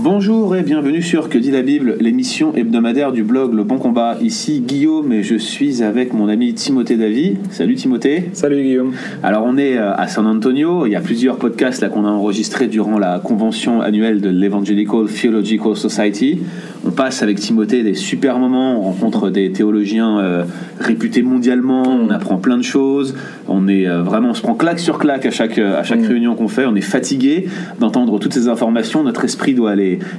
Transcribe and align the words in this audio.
Bonjour 0.00 0.54
et 0.54 0.62
bienvenue 0.62 1.02
sur 1.02 1.28
Que 1.28 1.38
dit 1.38 1.50
la 1.50 1.62
Bible, 1.62 1.96
l'émission 1.98 2.54
hebdomadaire 2.54 3.10
du 3.10 3.24
blog 3.24 3.52
Le 3.52 3.64
Bon 3.64 3.78
Combat. 3.78 4.16
Ici 4.20 4.60
Guillaume 4.60 5.12
et 5.12 5.24
je 5.24 5.34
suis 5.34 5.82
avec 5.82 6.12
mon 6.12 6.28
ami 6.28 6.54
Timothée 6.54 6.96
Davy. 6.96 7.36
Salut 7.50 7.74
Timothée. 7.74 8.30
Salut 8.32 8.62
Guillaume. 8.62 8.92
Alors 9.24 9.42
on 9.44 9.58
est 9.58 9.76
euh, 9.76 9.92
à 9.92 10.06
San 10.06 10.26
Antonio, 10.26 10.86
il 10.86 10.92
y 10.92 10.96
a 10.96 11.00
plusieurs 11.00 11.36
podcasts 11.36 11.82
là 11.82 11.88
qu'on 11.88 12.04
a 12.04 12.10
enregistrés 12.10 12.68
durant 12.68 12.96
la 12.96 13.18
convention 13.18 13.80
annuelle 13.80 14.20
de 14.20 14.28
l'Evangelical 14.28 15.06
Theological 15.06 15.74
Society. 15.74 16.42
On 16.86 16.92
passe 16.92 17.24
avec 17.24 17.40
Timothée 17.40 17.82
des 17.82 17.94
super 17.94 18.38
moments, 18.38 18.78
on 18.78 18.92
rencontre 18.92 19.30
des 19.30 19.50
théologiens 19.50 20.20
euh, 20.20 20.44
réputés 20.78 21.22
mondialement, 21.22 21.82
on 21.82 22.10
apprend 22.10 22.36
plein 22.36 22.56
de 22.56 22.62
choses, 22.62 23.16
on 23.48 23.66
est 23.66 23.88
euh, 23.88 24.02
vraiment, 24.02 24.30
on 24.30 24.34
se 24.34 24.42
prend 24.42 24.54
claque 24.54 24.78
sur 24.78 24.98
claque 24.98 25.26
à 25.26 25.32
chaque, 25.32 25.58
à 25.58 25.82
chaque 25.82 25.98
Mm. 25.98 26.06
réunion 26.06 26.34
qu'on 26.36 26.48
fait, 26.48 26.66
on 26.66 26.76
est 26.76 26.80
fatigué 26.80 27.48
d'entendre 27.80 28.18
toutes 28.20 28.32
ces 28.32 28.48
informations, 28.48 29.02
notre 29.02 29.24
esprit 29.24 29.54
doit 29.54 29.72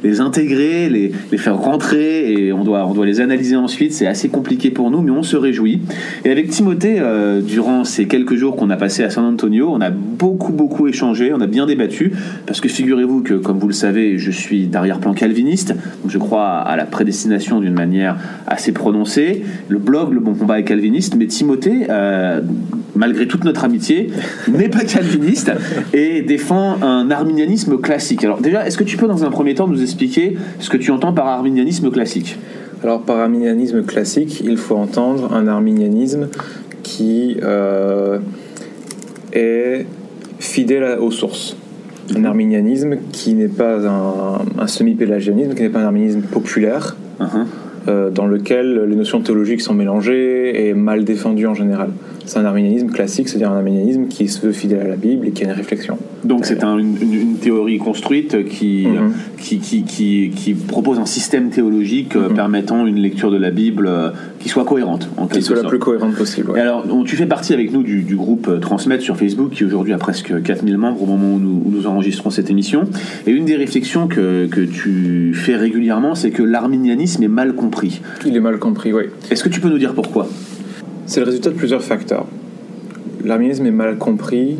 les, 0.03 0.21
intégrer, 0.21 0.89
les, 0.89 1.11
les 1.31 1.37
faire 1.37 1.57
rentrer 1.57 2.31
et 2.31 2.53
on 2.53 2.63
doit, 2.63 2.85
on 2.85 2.93
doit 2.93 3.05
les 3.05 3.21
analyser 3.21 3.55
ensuite, 3.55 3.93
c'est 3.93 4.07
assez 4.07 4.29
compliqué 4.29 4.71
pour 4.71 4.91
nous 4.91 5.01
mais 5.01 5.11
on 5.11 5.23
se 5.23 5.37
réjouit. 5.37 5.81
Et 6.25 6.31
avec 6.31 6.49
Timothée, 6.49 6.97
euh, 6.99 7.41
durant 7.41 7.83
ces 7.83 8.07
quelques 8.07 8.35
jours 8.35 8.55
qu'on 8.55 8.69
a 8.69 8.77
passés 8.77 9.03
à 9.03 9.09
San 9.09 9.25
Antonio, 9.25 9.69
on 9.71 9.81
a 9.81 9.89
beaucoup 9.89 10.51
beaucoup 10.51 10.87
échangé, 10.87 11.31
on 11.33 11.41
a 11.41 11.47
bien 11.47 11.65
débattu, 11.65 12.13
parce 12.45 12.61
que 12.61 12.69
figurez-vous 12.69 13.21
que 13.21 13.33
comme 13.35 13.59
vous 13.59 13.67
le 13.67 13.73
savez, 13.73 14.17
je 14.17 14.31
suis 14.31 14.67
d'arrière-plan 14.67 15.13
calviniste, 15.13 15.73
donc 16.01 16.11
je 16.11 16.17
crois 16.17 16.57
à 16.59 16.75
la 16.75 16.85
prédestination 16.85 17.59
d'une 17.59 17.73
manière 17.73 18.17
assez 18.47 18.71
prononcée. 18.71 19.43
Le 19.67 19.77
blog 19.77 20.13
Le 20.13 20.19
Bon 20.19 20.33
Combat 20.33 20.59
est 20.59 20.63
calviniste, 20.63 21.15
mais 21.15 21.27
Timothée, 21.27 21.87
euh, 21.89 22.41
malgré 22.99 23.27
toute 23.27 23.45
notre 23.45 23.63
amitié, 23.63 24.11
n'est 24.49 24.69
pas 24.69 24.83
calviniste 24.83 25.51
et 25.93 26.21
défend 26.21 26.83
un 26.83 27.09
arminianisme 27.09 27.79
classique. 27.79 28.23
Alors 28.25 28.41
déjà, 28.41 28.67
est-ce 28.67 28.77
que 28.77 28.83
tu 28.83 28.97
peux 28.97 29.07
dans 29.07 29.23
un 29.23 29.31
premier 29.31 29.55
temps 29.55 29.67
nous 29.67 29.81
expliquer 29.81 30.35
ce 30.59 30.69
que 30.69 30.77
tu 30.77 30.91
entends 30.91 31.13
par 31.13 31.27
arminianisme 31.27 31.89
classique? 31.89 32.37
Alors 32.83 33.01
par 33.01 33.17
arminianisme 33.17 33.83
classique, 33.83 34.41
il 34.45 34.57
faut 34.57 34.75
entendre 34.75 35.33
un 35.33 35.47
arminianisme 35.47 36.27
qui 36.83 37.37
euh, 37.41 38.19
est 39.31 39.85
fidèle 40.39 40.97
aux 40.99 41.11
sources. 41.11 41.55
Un 42.15 42.25
arminianisme 42.25 42.97
qui 43.11 43.33
n'est 43.33 43.47
pas 43.47 43.87
un, 43.87 44.39
un 44.57 44.67
semi-pélagianisme, 44.67 45.53
qui 45.53 45.61
n'est 45.61 45.69
pas 45.69 45.79
un 45.79 45.85
arminianisme 45.85 46.21
populaire, 46.21 46.95
Mhm. 47.19 47.45
Euh, 47.89 48.09
dans 48.11 48.27
lequel 48.27 48.85
les 48.87 48.95
notions 48.95 49.19
théologiques 49.21 49.61
sont 49.61 49.73
mélangées 49.73 50.67
et 50.67 50.73
mal 50.73 51.03
défendues 51.03 51.47
en 51.47 51.55
général. 51.55 51.89
C'est 52.25 52.37
un 52.37 52.45
arminianisme 52.45 52.89
classique, 52.91 53.27
c'est-à-dire 53.27 53.51
un 53.51 53.57
arminianisme 53.57 54.05
qui 54.07 54.27
se 54.27 54.45
veut 54.45 54.51
fidèle 54.51 54.81
à 54.81 54.87
la 54.87 54.95
Bible 54.97 55.25
et 55.27 55.31
qui 55.31 55.43
a 55.43 55.47
une 55.47 55.53
réflexion. 55.53 55.97
Donc 56.23 56.45
c'est 56.45 56.63
un- 56.63 56.77
une, 56.77 57.37
théorie 57.41 57.77
construite 57.79 58.45
qui, 58.47 58.85
Mhm. 58.85 59.13
qui, 59.39 59.57
qui, 59.59 59.83
qui, 59.83 60.31
qui 60.35 60.53
propose 60.53 60.99
un 60.99 61.05
système 61.07 61.49
théologique 61.49 62.15
euh, 62.15 62.29
Mhm. 62.29 62.35
permettant 62.35 62.85
une 62.85 62.97
lecture 62.97 63.31
de 63.31 63.37
la 63.37 63.49
Bible 63.49 63.87
euh, 63.87 64.09
qui 64.39 64.47
soit 64.49 64.65
cohérente, 64.65 65.09
en 65.17 65.25
Qui 65.27 65.41
soit 65.41 65.55
la 65.63 65.67
plus 65.69 65.79
cohérente 65.79 66.13
possible. 66.15 66.51
ouais. 66.51 66.59
Et 66.59 66.61
alors, 66.61 66.85
tu 67.05 67.15
fais 67.15 67.25
partie 67.25 67.53
avec 67.53 67.71
nous 67.73 67.81
du, 67.81 68.03
du 68.03 68.15
groupe 68.15 68.59
Transmettre 68.59 69.01
sur 69.03 69.17
Facebook, 69.17 69.51
qui 69.51 69.63
aujourd'hui 69.65 69.93
a 69.93 69.97
presque 69.97 70.39
4000 70.43 70.77
membres 70.77 71.01
au 71.01 71.05
moment 71.07 71.33
où 71.35 71.39
nous, 71.39 71.63
où 71.65 71.71
nous 71.71 71.87
enregistrons 71.87 72.29
cette 72.29 72.49
émission. 72.51 72.83
Et 73.25 73.31
une 73.31 73.45
des 73.45 73.55
réflexions 73.55 74.07
que, 74.07 74.45
que 74.45 74.61
tu 74.61 75.31
fais 75.33 75.55
régulièrement, 75.55 76.13
c'est 76.13 76.31
que 76.31 76.43
l'arminianisme 76.43 77.23
est 77.23 77.27
mal 77.29 77.53
compris. 77.55 77.78
Il 78.25 78.35
est 78.35 78.39
mal 78.39 78.57
compris, 78.59 78.93
oui. 78.93 79.03
Est-ce 79.31 79.43
que 79.43 79.49
tu 79.49 79.59
peux 79.61 79.69
nous 79.69 79.77
dire 79.77 79.93
pourquoi? 79.93 80.27
C'est 81.05 81.19
le 81.19 81.25
résultat 81.25 81.49
de 81.49 81.55
plusieurs 81.55 81.81
facteurs. 81.83 82.25
L'arminianisme 83.25 83.65
est 83.65 83.71
mal 83.71 83.97
compris, 83.97 84.57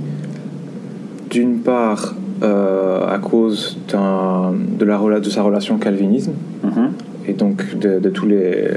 d'une 1.29 1.59
part 1.59 2.15
euh, 2.43 3.05
à 3.07 3.17
cause 3.19 3.77
de, 3.89 4.85
la, 4.85 5.19
de 5.19 5.29
sa 5.29 5.41
relation 5.43 5.75
au 5.75 5.77
calvinisme, 5.77 6.31
Mhm. 6.63 6.91
et 7.27 7.33
donc 7.33 7.77
de, 7.79 7.99
de 7.99 8.09
tous 8.09 8.25
les, 8.25 8.69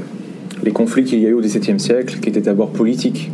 les 0.63 0.71
conflits 0.71 1.03
qu'il 1.03 1.19
y 1.19 1.25
a 1.25 1.29
eu 1.29 1.33
au 1.33 1.41
XVIIe 1.41 1.79
siècle, 1.79 2.19
qui 2.21 2.29
étaient 2.29 2.41
d'abord 2.41 2.69
politiques, 2.69 3.31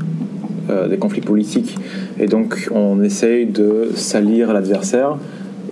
euh, 0.70 0.88
des 0.88 0.98
conflits 0.98 1.22
politiques. 1.22 1.78
Et 2.20 2.28
donc 2.28 2.70
on 2.72 3.02
essaye 3.02 3.46
de 3.46 3.90
salir 3.96 4.54
l'adversaire 4.54 5.18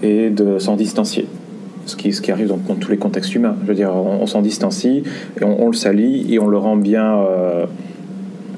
et 0.04 0.30
de 0.30 0.60
s'en 0.60 0.76
distancier. 0.76 1.26
Ce 1.88 1.96
qui, 1.96 2.14
ce 2.14 2.22
qui 2.22 2.32
arrive 2.32 2.50
dans, 2.50 2.58
dans 2.58 2.76
tous 2.76 2.92
les 2.92 2.98
contextes 2.98 3.34
humains. 3.34 3.56
Je 3.64 3.68
veux 3.68 3.74
dire, 3.74 3.92
on, 3.96 4.22
on 4.22 4.28
s'en 4.28 4.42
distancie 4.42 5.04
et 5.40 5.44
on, 5.44 5.64
on 5.64 5.68
le 5.68 5.76
salit 5.76 6.32
et 6.32 6.38
on 6.38 6.48
le 6.48 6.58
rend 6.58 6.76
bien, 6.76 7.18
euh, 7.18 7.66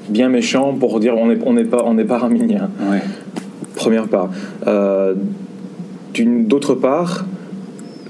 bien 0.08 0.28
méchant 0.28 0.74
pour 0.74 1.00
dire 1.00 1.16
on 1.16 1.28
n'est 1.28 1.38
on 1.46 1.54
pas, 1.64 1.82
on 1.86 1.96
pas 2.04 2.16
arminien. 2.16 2.68
Ouais. 2.90 3.00
Première 3.76 4.08
part. 4.08 4.30
Euh, 4.66 5.14
D'autre 6.22 6.74
part, 6.74 7.24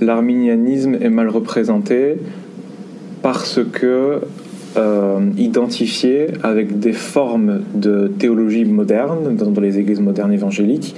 l'arminianisme 0.00 0.96
est 1.00 1.10
mal 1.10 1.28
représenté 1.28 2.16
parce 3.22 3.60
que 3.70 4.22
euh, 4.76 5.20
identifié 5.36 6.28
avec 6.42 6.80
des 6.80 6.94
formes 6.94 7.60
de 7.74 8.10
théologie 8.18 8.64
moderne 8.64 9.36
dans, 9.36 9.50
dans 9.50 9.60
les 9.60 9.78
églises 9.78 10.00
modernes 10.00 10.32
évangéliques 10.32 10.96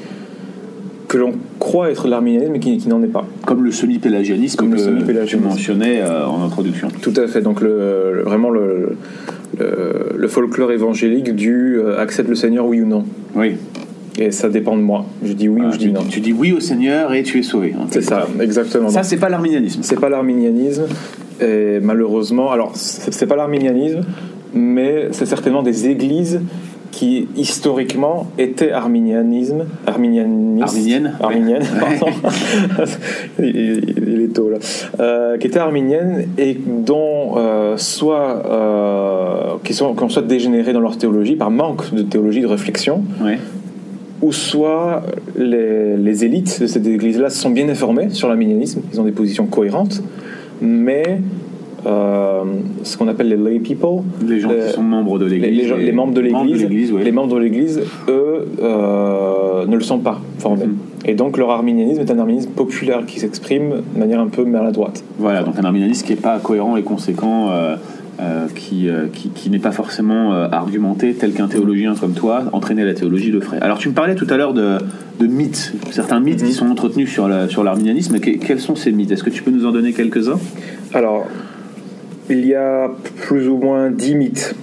que 1.08 1.18
l'on 1.18 1.32
croit 1.62 1.90
être 1.90 2.08
l'arminianisme 2.08 2.52
mais 2.52 2.58
qui, 2.60 2.76
qui 2.78 2.88
n'en 2.88 3.02
est 3.02 3.06
pas. 3.08 3.24
Comme 3.46 3.64
le 3.64 3.70
semi-pélagianisme 3.70 4.56
Comme 4.56 4.70
le 4.72 4.76
que 4.76 4.82
tu 4.82 4.88
semi-pélagianisme. 4.88 5.48
mentionnais 5.48 6.00
euh, 6.02 6.26
en 6.26 6.42
introduction. 6.44 6.88
Tout 7.00 7.14
à 7.16 7.26
fait. 7.28 7.40
Donc 7.40 7.60
le, 7.60 8.12
le- 8.14 8.22
vraiment 8.22 8.50
le, 8.50 8.96
le, 9.58 10.12
le 10.16 10.28
folklore 10.28 10.72
évangélique 10.72 11.34
du 11.34 11.76
euh, 11.78 11.98
accepte 12.00 12.28
le 12.28 12.34
Seigneur 12.34 12.66
oui 12.66 12.80
ou 12.80 12.86
non. 12.86 13.04
Oui. 13.34 13.56
Et 14.18 14.30
ça 14.30 14.48
dépend 14.50 14.76
de 14.76 14.82
moi. 14.82 15.06
Je 15.24 15.32
dis 15.32 15.48
oui 15.48 15.56
Voilà, 15.60 15.70
ou 15.70 15.72
je 15.72 15.78
tu, 15.78 15.86
dis 15.86 15.92
non. 15.92 16.02
tu 16.08 16.20
dis 16.20 16.32
oui 16.32 16.52
au 16.52 16.60
Seigneur 16.60 17.14
et 17.14 17.22
tu 17.22 17.38
es 17.38 17.42
sauvé. 17.42 17.74
hein. 17.78 17.86
C'est 17.90 18.02
ça, 18.02 18.26
exactement. 18.40 18.88
Ça, 18.90 19.02
c'est 19.04 19.16
pas 19.16 19.28
l'arminianisme. 19.30 19.80
C'est 19.82 19.98
pas 20.00 20.10
l'arminianisme, 20.10 20.84
et 21.40 21.78
malheureusement, 21.80 22.50
alors 22.52 22.72
c'est 22.74 23.12
c'est 23.14 23.26
pas 23.26 23.36
l'arminianisme, 23.36 24.00
mais 24.52 25.08
c'est 25.12 25.24
certainement 25.26 25.62
des 25.62 25.86
églises 25.88 26.40
qui 26.92 27.26
historiquement 27.36 28.26
étaient 28.38 28.70
arminianisme, 28.70 29.64
arminianisme, 29.86 30.62
Arminienne, 30.62 31.04
ouais. 31.18 31.24
arminienne, 31.24 31.62
Ouais. 31.62 31.98
pardon. 31.98 32.16
il, 33.42 34.20
est 34.22 34.32
tôt 34.34 34.50
là, 34.50 34.58
Euh, 35.00 35.38
qui 35.38 35.46
étaient 35.48 35.58
arminiennes 35.58 36.28
et 36.38 36.54
dont 36.54 37.34
euh, 37.38 37.76
soit 37.78 38.42
euh, 38.46 39.54
qui 39.64 39.72
sont 39.74 39.94
qui 39.94 40.02
ont 40.04 40.08
soit 40.10 40.22
dégénérées 40.22 40.72
dans 40.74 40.80
leur 40.80 40.96
théologie 40.98 41.34
par 41.34 41.50
manque 41.50 41.92
de 41.94 42.02
théologie 42.02 42.42
de 42.42 42.46
réflexion, 42.46 43.02
Ouais. 43.24 43.38
ou 44.20 44.30
soit 44.32 45.02
les, 45.36 45.96
les 45.96 46.24
élites 46.26 46.60
de 46.60 46.66
cette 46.66 46.86
église-là 46.86 47.30
sont 47.30 47.50
bien 47.50 47.68
informées 47.70 48.10
sur 48.10 48.28
l'arminianisme, 48.28 48.82
ils 48.92 49.00
ont 49.00 49.04
des 49.04 49.12
positions 49.12 49.46
cohérentes, 49.46 50.02
mais 50.60 51.20
euh, 51.86 52.42
ce 52.82 52.96
qu'on 52.96 53.08
appelle 53.08 53.28
les 53.28 53.36
lay 53.36 53.58
people, 53.58 54.02
Les 54.26 54.40
gens 54.40 54.50
Les- 54.50 54.66
qui 54.66 54.72
sont 54.72 54.82
membres 54.82 55.18
de 55.18 55.26
l'église. 55.26 55.62
les 55.62 55.68
gens- 55.68 55.76
et- 55.78 55.84
les 55.84 55.92
membres 55.92 56.12
de 56.14 56.20
l'église, 56.20 56.92
ouais. 56.92 57.02
les 57.04 57.12
membres 57.12 57.34
de 57.34 57.40
l'église, 57.40 57.80
eux, 58.08 58.46
euh, 58.62 59.66
ne 59.66 59.74
le 59.76 59.82
sont 59.82 59.98
pas 59.98 60.20
formés. 60.38 60.66
Mhm. 60.66 60.76
Et 61.04 61.14
donc 61.14 61.36
leur 61.38 61.50
arminianisme 61.50 62.00
est 62.00 62.10
un 62.10 62.18
arminianisme 62.18 62.50
populaire 62.52 63.04
qui 63.06 63.18
s'exprime 63.20 63.82
de 63.94 63.98
manière 63.98 64.20
un 64.20 64.28
peu 64.28 64.44
maladroite. 64.44 65.02
Voilà, 65.18 65.42
donc 65.42 65.58
un 65.58 65.64
arminianisme 65.64 66.06
qui 66.06 66.12
n'est 66.12 66.20
pas 66.20 66.38
cohérent 66.38 66.76
et 66.76 66.82
conséquent, 66.82 67.50
euh, 67.50 67.74
euh, 68.20 68.46
qui, 68.54 68.88
euh, 68.88 69.06
qui, 69.12 69.30
qui 69.30 69.50
n'est 69.50 69.58
pas 69.58 69.72
forcément 69.72 70.32
euh, 70.34 70.46
argumenté 70.52 71.14
tel 71.14 71.32
qu'un 71.32 71.48
théologien 71.48 71.94
comme 71.98 72.12
toi, 72.12 72.44
entraîné 72.52 72.84
la 72.84 72.94
théologie 72.94 73.30
le 73.32 73.40
ferait. 73.40 73.58
Alors 73.60 73.78
tu 73.78 73.88
me 73.88 73.94
parlais 73.94 74.14
tout 74.14 74.26
à 74.30 74.36
l'heure 74.36 74.54
de, 74.54 74.76
de 75.18 75.26
mythes, 75.26 75.72
certains 75.90 76.20
mythes 76.20 76.42
Mhm. 76.42 76.46
qui 76.48 76.52
sont 76.54 76.66
entretenus 76.70 77.10
sur 77.10 77.26
la- 77.26 77.48
sur 77.48 77.64
l'arminianisme. 77.64 78.18
Que- 78.20 78.30
quels 78.38 78.60
sont 78.60 78.76
ces 78.76 78.92
mythes? 78.92 79.10
Est-ce 79.10 79.24
que 79.24 79.30
tu 79.30 79.42
peux 79.42 79.50
nous 79.50 79.66
en 79.66 79.72
donner 79.72 79.92
quelques-uns? 79.92 80.38
Alors, 80.94 81.26
il 82.30 82.46
y 82.46 82.54
a 82.54 82.90
plus 83.20 83.48
ou 83.48 83.56
moins 83.56 83.90
dix 83.90 84.14
mythes 84.14 84.54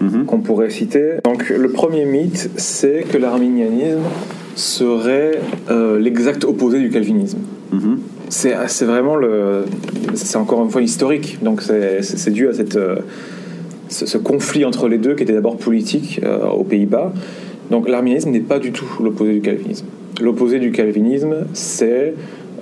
Mhm. 0.00 0.26
qu'on 0.26 0.40
pourrait 0.40 0.68
citer. 0.68 1.14
Donc 1.24 1.48
le 1.48 1.68
premier 1.70 2.04
mythe, 2.04 2.50
c'est 2.56 3.04
que 3.10 3.16
l'arminianisme 3.16 4.02
serait 4.54 5.40
euh, 5.70 5.98
l'exact 5.98 6.44
opposé 6.44 6.80
du 6.80 6.90
calvinisme. 6.90 7.38
Mhm. 7.72 7.98
C'est 8.28 8.84
vraiment 8.84 9.16
le... 9.16 9.64
C'est 10.14 10.36
encore 10.36 10.62
une 10.62 10.70
fois 10.70 10.82
historique, 10.82 11.38
donc 11.42 11.62
c'est 11.62 12.30
dû 12.30 12.48
à 12.48 12.52
cette, 12.52 12.76
euh, 12.76 12.96
ce, 13.88 14.04
ce 14.04 14.18
conflit 14.18 14.64
entre 14.64 14.88
les 14.88 14.98
deux 14.98 15.14
qui 15.14 15.22
était 15.22 15.32
d'abord 15.32 15.56
politique 15.56 16.20
euh, 16.24 16.46
aux 16.48 16.64
Pays-Bas. 16.64 17.12
Donc 17.70 17.88
l'arminianisme 17.88 18.30
n'est 18.30 18.40
pas 18.40 18.58
du 18.58 18.72
tout 18.72 18.86
l'opposé 19.02 19.32
du 19.32 19.40
calvinisme. 19.40 19.86
L'opposé 20.20 20.58
du 20.58 20.72
calvinisme, 20.72 21.36
c'est 21.54 22.14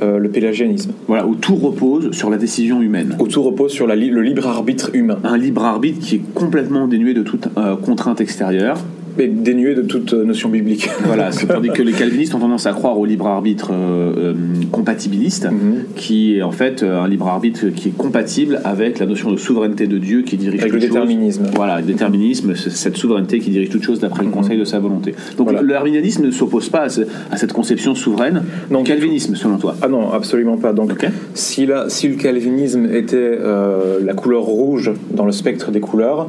euh, 0.05 0.19
le 0.19 0.29
pélagianisme, 0.29 0.93
Voilà, 1.09 1.27
où 1.27 1.35
tout 1.35 1.57
repose 1.57 2.13
sur 2.13 2.31
la 2.31 2.37
décision 2.37 2.81
humaine. 2.83 3.17
où 3.19 3.27
tout 3.27 3.43
repose 3.43 3.73
sur 3.73 3.87
la 3.87 3.97
li- 3.97 4.11
le 4.11 4.23
libre 4.23 4.47
arbitre 4.47 4.91
humain. 4.95 5.19
Un 5.25 5.37
libre 5.37 5.65
arbitre 5.65 5.99
qui 6.01 6.17
est 6.17 6.23
complètement 6.35 6.87
dénué 6.87 7.15
de 7.15 7.23
toute 7.23 7.49
euh, 7.57 7.77
contrainte 7.77 8.21
extérieure. 8.21 8.79
Dénué 9.17 9.75
de 9.77 9.83
toute 9.83 10.13
notion 10.13 10.49
biblique. 10.49 10.89
Voilà, 11.05 11.31
c'est 11.31 11.47
tandis 11.47 11.69
que 11.69 11.83
les 11.83 11.93
calvinistes 11.93 12.35
ont 12.35 12.41
tendance 12.41 12.67
à 12.67 12.73
croire 12.73 12.99
au 12.99 13.05
libre 13.07 13.27
arbitre 13.29 13.71
euh, 13.73 14.13
euh, 14.33 14.35
compatibiliste, 14.73 15.47
Mhm. 15.51 15.85
qui 15.95 16.37
est 16.39 16.43
en 16.43 16.51
fait 16.51 16.83
euh, 16.83 17.01
un 17.01 17.07
libre 17.07 17.29
arbitre 17.29 17.67
qui 17.69 17.89
est 17.91 17.97
compatible 17.97 18.61
avec 18.65 18.99
la 18.99 19.07
notion 19.07 19.31
de 19.31 19.37
souveraineté 19.37 19.87
de 19.87 19.99
Dieu 19.99 20.23
qui 20.23 20.37
dirige 20.37 20.61
Avec 20.63 20.73
le 20.73 20.81
chose. 20.81 20.89
déterminisme. 20.89 21.45
Voilà, 21.55 21.81
le 21.81 21.87
déterminisme, 21.87 22.55
c'est 22.57 22.71
cette 22.71 22.97
souveraineté 22.97 23.39
qui 23.39 23.51
dirige 23.51 23.69
toute 23.69 23.85
chose 23.85 24.01
d'après 24.01 24.25
le 24.25 24.31
conseil 24.31 24.59
de 24.59 24.65
sa 24.65 24.81
volonté. 24.81 25.15
Donc 25.39 25.47
Voilà. 25.49 25.63
le 25.63 25.75
arminianisme 25.77 26.25
ne 26.27 26.31
s'oppose 26.33 26.69
pas 26.69 26.81
à, 26.83 26.89
ce- 26.89 27.03
à 27.31 27.37
cette 27.37 27.53
conception 27.53 27.95
souveraine. 27.95 28.43
Non, 28.71 28.79
Donc 28.79 28.87
calvinisme, 28.89 29.37
selon 29.37 29.59
toi? 29.59 29.77
Ah 29.81 29.87
non, 29.89 30.11
absolument 30.13 30.57
pas. 30.57 30.73
Donc, 30.73 31.07
si, 31.35 31.67
la- 31.67 31.89
si 31.89 32.09
le 32.09 32.17
calvinisme 32.17 32.87
était 32.93 33.17
euh, 33.17 33.99
la 34.05 34.15
couleur 34.15 34.43
rouge 34.43 34.91
dans 35.13 35.25
le 35.27 35.33
spectre 35.33 35.71
des 35.71 35.81
couleurs, 35.81 36.29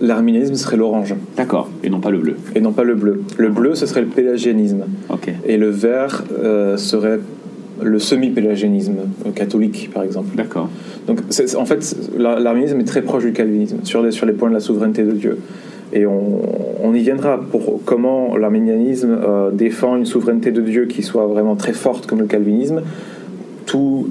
l'arminianisme 0.00 0.54
serait 0.54 0.76
l'orange 0.76 1.14
D'accord, 1.36 1.70
et 1.84 1.90
non 1.90 2.00
pas 2.00 2.10
le 2.10 2.18
bleu. 2.18 2.36
et 2.54 2.60
non 2.60 2.72
pas 2.72 2.84
le 2.84 2.94
bleu. 2.94 3.22
Le 3.38 3.48
bleu, 3.48 3.74
ce 3.74 3.86
serait 3.86 4.02
le 4.02 4.08
pélagianisme. 4.08 4.84
Et 5.46 5.56
le 5.56 5.68
vert 5.70 6.24
euh, 6.38 6.76
serait 6.76 7.18
le 7.82 7.98
semi-pélagianisme 7.98 8.94
euh, 9.26 9.30
catholique, 9.32 9.90
par 9.92 10.02
exemple. 10.02 10.34
D'accord. 10.36 10.68
Donc, 11.06 11.20
en 11.58 11.64
fait, 11.66 11.96
la- 12.16 12.38
l'arminianisme 12.38 12.80
est 12.80 12.84
très 12.84 13.02
proche 13.02 13.24
du 13.24 13.32
calvinisme 13.32 13.78
sur 13.84 14.02
les, 14.02 14.10
sur 14.12 14.26
les 14.26 14.32
points 14.32 14.48
de 14.48 14.54
la 14.54 14.60
souveraineté 14.60 15.02
de 15.02 15.12
Dieu. 15.12 15.38
Et 15.92 16.04
on, 16.06 16.40
on 16.82 16.94
y 16.94 17.00
viendra 17.00 17.38
pour 17.38 17.80
comment 17.84 18.36
l'arminianisme 18.36 19.18
euh, 19.22 19.50
défend 19.50 19.96
une 19.96 20.06
souveraineté 20.06 20.50
de 20.50 20.60
Dieu 20.62 20.86
qui 20.86 21.02
soit 21.02 21.26
vraiment 21.26 21.54
très 21.54 21.72
forte 21.74 22.06
comme 22.06 22.18
le 22.20 22.26
calvinisme, 22.26 22.80
tout 23.66 24.08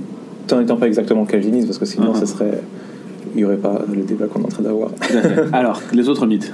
en 0.52 0.60
n'étant 0.60 0.78
pas 0.78 0.88
exactement 0.88 1.26
calvinisme, 1.26 1.68
parce 1.68 1.80
que 1.80 1.86
sinon, 1.86 2.10
Mhm. 2.10 2.16
ça 2.16 2.26
serait. 2.28 2.62
Il 3.36 3.40
n'y 3.40 3.46
aurait 3.46 3.58
pas 3.58 3.84
le 3.94 4.02
débat 4.04 4.26
qu'on 4.28 4.42
est 4.42 4.46
en 4.46 4.50
train 4.50 4.64
d'avoir. 4.64 4.92
Alors, 5.54 5.82
les 5.94 6.08
autres 6.10 6.26
mythes. 6.26 6.52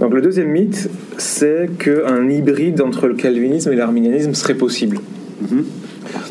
Donc, 0.00 0.14
le 0.14 0.22
deuxième 0.22 0.48
mythe, 0.48 0.88
c'est 1.18 1.68
qu'un 1.78 2.28
hybride 2.30 2.80
entre 2.80 3.06
le 3.08 3.14
calvinisme 3.14 3.72
et 3.72 3.76
l'arminianisme 3.76 4.32
serait 4.34 4.54
possible. 4.54 4.98
Mhm. 5.42 5.64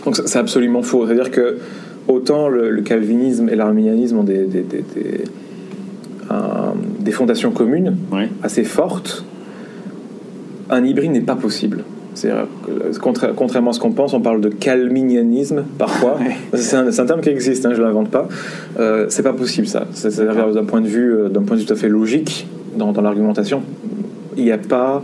Donc 0.06 0.16
c'est 0.16 0.28
c'est 0.28 0.40
absolument 0.40 0.82
faux. 0.82 1.06
C'est-à-dire 1.06 1.32
que 1.32 1.58
autant 2.08 2.48
le, 2.50 2.70
le 2.70 2.82
calvinisme 2.82 3.48
et 3.50 3.56
l'arminianisme 3.56 4.18
ont 4.18 4.24
des, 4.24 4.46
des, 4.46 4.62
des, 4.62 4.84
des- 4.96 5.24
un- 6.30 6.74
des 7.00 7.12
fondations 7.12 7.52
communes 7.52 7.98
Ouais. 8.12 8.30
assez 8.42 8.64
fortes, 8.64 9.26
un 10.70 10.84
hybride 10.86 11.12
n'est 11.12 11.22
pas 11.22 11.36
possible. 11.36 11.84
Contra- 13.02 13.32
contrairement 13.36 13.72
à 13.72 13.74
ce 13.74 13.80
qu'on 13.80 13.92
pense, 13.92 14.14
on 14.14 14.22
parle 14.22 14.42
de 14.42 14.50
calminianisme 14.50 15.64
parfois. 15.78 16.18
C'est 16.54 16.76
un, 16.76 17.06
terme 17.06 17.22
qui 17.22 17.30
existe, 17.30 17.66
hein, 17.66 17.72
je 17.74 17.82
ne 17.82 17.86
l'invente 17.88 18.10
pas. 18.10 18.28
Euh, 18.80 19.06
c'est 19.10 19.24
pas 19.24 19.34
possible 19.34 19.68
ça. 19.68 19.86
C'est- 19.94 20.12
C'est-à-dire 20.12 20.52
d'un 20.52 20.64
point 20.66 20.82
de 20.82 20.88
vue, 20.88 21.14
euh, 21.14 21.30
d'un 21.30 21.42
point 21.42 21.56
de 21.56 21.62
vue 21.62 21.68
tout 21.68 21.74
à 21.74 21.78
fait 21.78 21.90
logique 21.90 22.48
dans, 22.78 22.92
dans 22.92 23.02
l'argumentation, 23.02 23.62
il 24.38 24.44
n'y 24.44 24.52
a 24.52 24.58
pas 24.58 25.02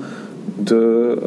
de, 0.59 0.75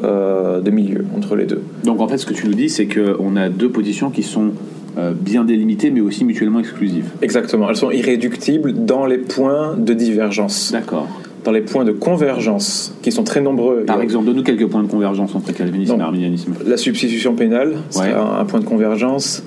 euh, 0.05 0.61
de 0.61 0.71
milieu 0.71 1.05
entre 1.17 1.37
les 1.37 1.47
deux. 1.47 1.63
Donc 1.85 2.01
en 2.01 2.09
fait, 2.09 2.19
ce 2.19 2.27
que 2.27 2.35
tu 2.35 2.47
nous 2.47 2.55
dis, 2.55 2.69
c'est 2.69 2.87
qu'on 2.87 3.37
a 3.37 3.49
deux 3.49 3.69
positions 3.71 4.11
qui 4.11 4.23
sont 4.23 4.51
euh, 4.99 5.13
bien 5.19 5.45
délimitées, 5.45 5.91
mais 5.91 6.01
aussi 6.01 6.25
mutuellement 6.25 6.61
exclusives. 6.61 7.07
Exactement, 7.23 7.69
elles 7.71 7.77
sont 7.77 7.91
irréductibles 7.91 8.73
dans 8.85 9.07
les 9.07 9.19
points 9.19 9.75
de 9.79 9.95
divergence. 9.95 10.71
D'accord. 10.73 11.09
Dans 11.45 11.51
les 11.51 11.61
points 11.63 11.85
de 11.85 11.91
convergence, 11.93 12.95
qui 13.03 13.11
sont 13.11 13.25
très 13.25 13.41
nombreux. 13.41 13.81
Par 13.85 14.01
exemple, 14.01 14.27
donne-nous 14.27 14.45
quelques 14.45 14.67
points 14.69 14.83
de 14.85 14.89
convergence 14.89 15.35
entre 15.35 15.53
calvinisme 15.53 15.97
et 15.99 16.03
arminianisme. 16.03 16.55
La 16.65 16.77
substitution 16.77 17.35
pénale, 17.35 17.75
c'est 17.91 18.01
Ouais. 18.01 18.13
un, 18.13 18.39
un 18.41 18.45
point 18.45 18.61
de 18.61 18.65
convergence. 18.65 19.43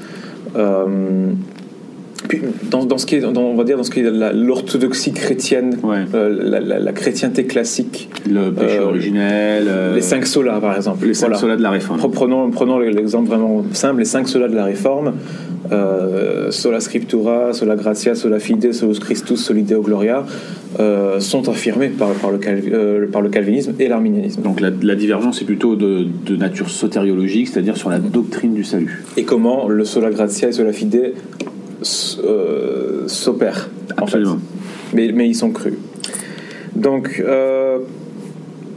Euh, 0.57 0.85
puis, 2.27 2.41
dans, 2.69 2.83
dans 2.85 2.97
ce 2.97 3.05
qui 3.05 3.15
est, 3.15 3.19
dans- 3.21 3.41
on 3.41 3.55
va 3.55 3.63
dire, 3.63 3.77
dans 3.77 3.83
ce 3.83 3.91
qui 3.91 3.99
est 4.01 4.11
l'orthodoxie 4.33 5.13
chrétienne, 5.13 5.77
Ouais. 5.83 5.99
euh, 6.15 6.35
la, 6.43 6.59
la- 6.59 6.79
la 6.79 6.91
chrétienté 6.91 7.45
classique, 7.45 8.09
Le 8.29 8.51
péché 8.51 8.77
Euh, 8.79 8.85
originel. 8.87 9.65
euh, 9.67 9.95
les 9.95 10.01
cinq 10.01 10.25
solas 10.25 10.59
par 10.59 10.75
exemple. 10.75 11.05
les 11.07 11.13
cinq 11.13 11.27
Voilà. 11.27 11.39
solas 11.39 11.55
de 11.55 11.61
la 11.61 11.69
réforme. 11.69 11.99
Pre- 11.99 12.11
Prenons, 12.11 12.49
prenons 12.51 12.79
l'exemple 12.79 13.27
vraiment 13.29 13.63
simple, 13.73 13.99
les 13.99 14.05
cinq 14.05 14.27
solas 14.27 14.47
de 14.49 14.55
la 14.55 14.65
Réforme, 14.65 15.13
sola 16.51 16.79
scriptura, 16.79 17.53
sola 17.53 17.75
gratia, 17.75 18.15
sola 18.15 18.39
fide, 18.39 18.71
solus 18.73 18.99
Christus, 18.99 19.39
soli 19.43 19.63
Deo 19.63 19.81
gloria, 19.81 20.23
euh, 20.79 21.19
sont 21.19 21.47
affirmés 21.49 21.87
par, 21.89 22.09
par, 22.13 22.31
le, 22.31 22.37
calvi- 22.37 22.71
euh, 22.73 23.07
par 23.09 23.21
le 23.21 23.29
calvinisme 23.29 23.73
et 23.79 23.87
l'arminianisme. 23.87 24.41
Donc 24.41 24.59
la, 24.59 24.69
la 24.81 24.95
divergence 24.95 25.41
est 25.41 25.45
plutôt 25.45 25.75
de, 25.75 26.05
de 26.25 26.35
nature 26.35 26.69
sotériologique, 26.69 27.47
c'est-à-dire 27.47 27.77
sur 27.77 27.89
la 27.89 27.99
doctrine 27.99 28.53
du 28.53 28.63
salut. 28.63 29.03
Et 29.17 29.23
comment 29.23 29.67
le 29.69 29.85
sola 29.85 30.09
gratia 30.09 30.49
et 30.49 30.51
sola 30.51 30.73
fide 30.73 31.13
euh, 32.23 33.03
s'opèrent. 33.07 33.69
en 33.97 34.03
Absolument. 34.03 34.37
fait. 34.91 34.95
Mais, 34.95 35.11
mais 35.13 35.27
ils 35.27 35.35
sont 35.35 35.51
crus. 35.51 35.73
Donc, 36.75 37.23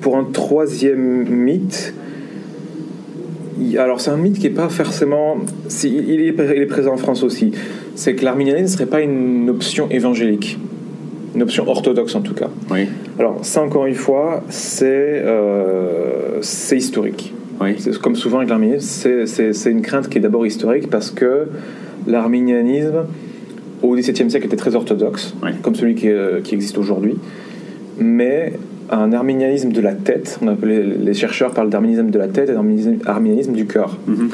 pour 0.00 0.16
un 0.16 0.24
troisième 0.24 1.28
mythe, 1.28 1.94
alors 3.76 4.00
c'est 4.00 4.10
un 4.10 4.16
mythe 4.16 4.38
qui 4.38 4.44
n'est 4.44 4.54
pas 4.54 4.68
forcément. 4.68 5.38
il, 5.82 6.20
est, 6.20 6.34
il 6.56 6.62
est 6.62 6.66
présent 6.66 6.94
en 6.94 6.96
France 6.96 7.22
aussi. 7.24 7.50
C'est 7.96 8.14
que 8.14 8.24
l'arminianisme 8.24 8.64
ne 8.66 8.68
serait 8.70 8.86
pas 8.86 9.00
une 9.00 9.50
option 9.50 9.88
évangélique. 9.90 10.58
Une 11.38 11.44
option 11.44 11.68
orthodoxe 11.68 12.16
en 12.16 12.20
tout 12.20 12.34
cas. 12.34 12.48
Oui. 12.68 12.88
Alors, 13.16 13.38
ça 13.42 13.62
encore 13.62 13.86
une 13.86 13.94
fois, 13.94 14.42
c'est 14.48 15.22
euh, 15.24 16.40
historique. 16.72 17.32
Oui. 17.60 17.76
Comme 18.02 18.16
souvent 18.16 18.38
avec 18.38 18.48
l'arminianisme, 18.48 19.24
c'est- 19.24 19.70
une 19.70 19.82
crainte 19.82 20.08
qui 20.08 20.18
est 20.18 20.20
d'abord 20.20 20.44
historique 20.44 20.90
parce 20.90 21.12
que 21.12 21.46
l'arminianisme, 22.08 23.04
au 23.84 23.94
XVIIe 23.94 24.28
siècle, 24.28 24.46
était 24.46 24.56
très 24.56 24.74
orthodoxe, 24.74 25.32
comme 25.62 25.76
celui 25.76 25.94
qui, 25.94 26.08
euh, 26.10 26.40
qui 26.40 26.56
existe 26.56 26.76
aujourd'hui. 26.76 27.14
Mais 28.00 28.54
un 28.90 29.12
arminianisme 29.12 29.70
de 29.70 29.80
la 29.80 29.92
tête, 29.94 30.40
on 30.42 30.48
appelait, 30.48 30.82
les 30.82 31.14
chercheurs 31.14 31.52
parlent 31.52 31.70
d'arminianisme 31.70 32.10
de 32.10 32.18
la 32.18 32.26
tête 32.26 32.50
et 32.50 32.52
d'arminianisme 32.52 32.96
arminianisme 33.06 33.52
du 33.52 33.66
cœur. 33.66 33.96
Mhm. 34.08 34.30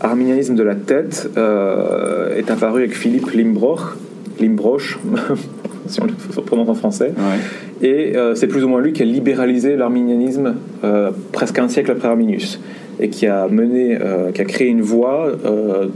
Arminianisme 0.00 0.54
de 0.54 0.62
la 0.62 0.76
tête 0.76 1.28
euh, 1.36 2.36
est 2.36 2.52
apparu 2.52 2.82
avec 2.82 2.94
Philippe 2.94 3.32
Limbroch, 3.32 3.96
Limbroch, 4.40 4.98
si 5.86 6.00
on 6.00 6.06
le 6.06 6.42
prononce 6.42 6.68
en 6.68 6.74
français. 6.74 7.12
Ouais. 7.16 7.86
Et 7.88 8.16
euh, 8.16 8.34
c'est 8.34 8.46
plus 8.46 8.64
ou 8.64 8.68
moins 8.68 8.80
lui 8.80 8.92
qui 8.92 9.02
a 9.02 9.04
libéralisé 9.06 9.76
l'arminianisme 9.76 10.54
euh, 10.84 11.10
presque 11.32 11.58
un 11.58 11.68
siècle 11.68 11.90
après 11.92 12.08
Arminius 12.08 12.60
et 12.98 13.08
qui 13.10 13.26
a 13.26 13.46
mené, 13.48 13.98
euh, 14.00 14.32
qui 14.32 14.40
a 14.40 14.44
créé 14.44 14.68
une 14.68 14.80
voie 14.82 15.30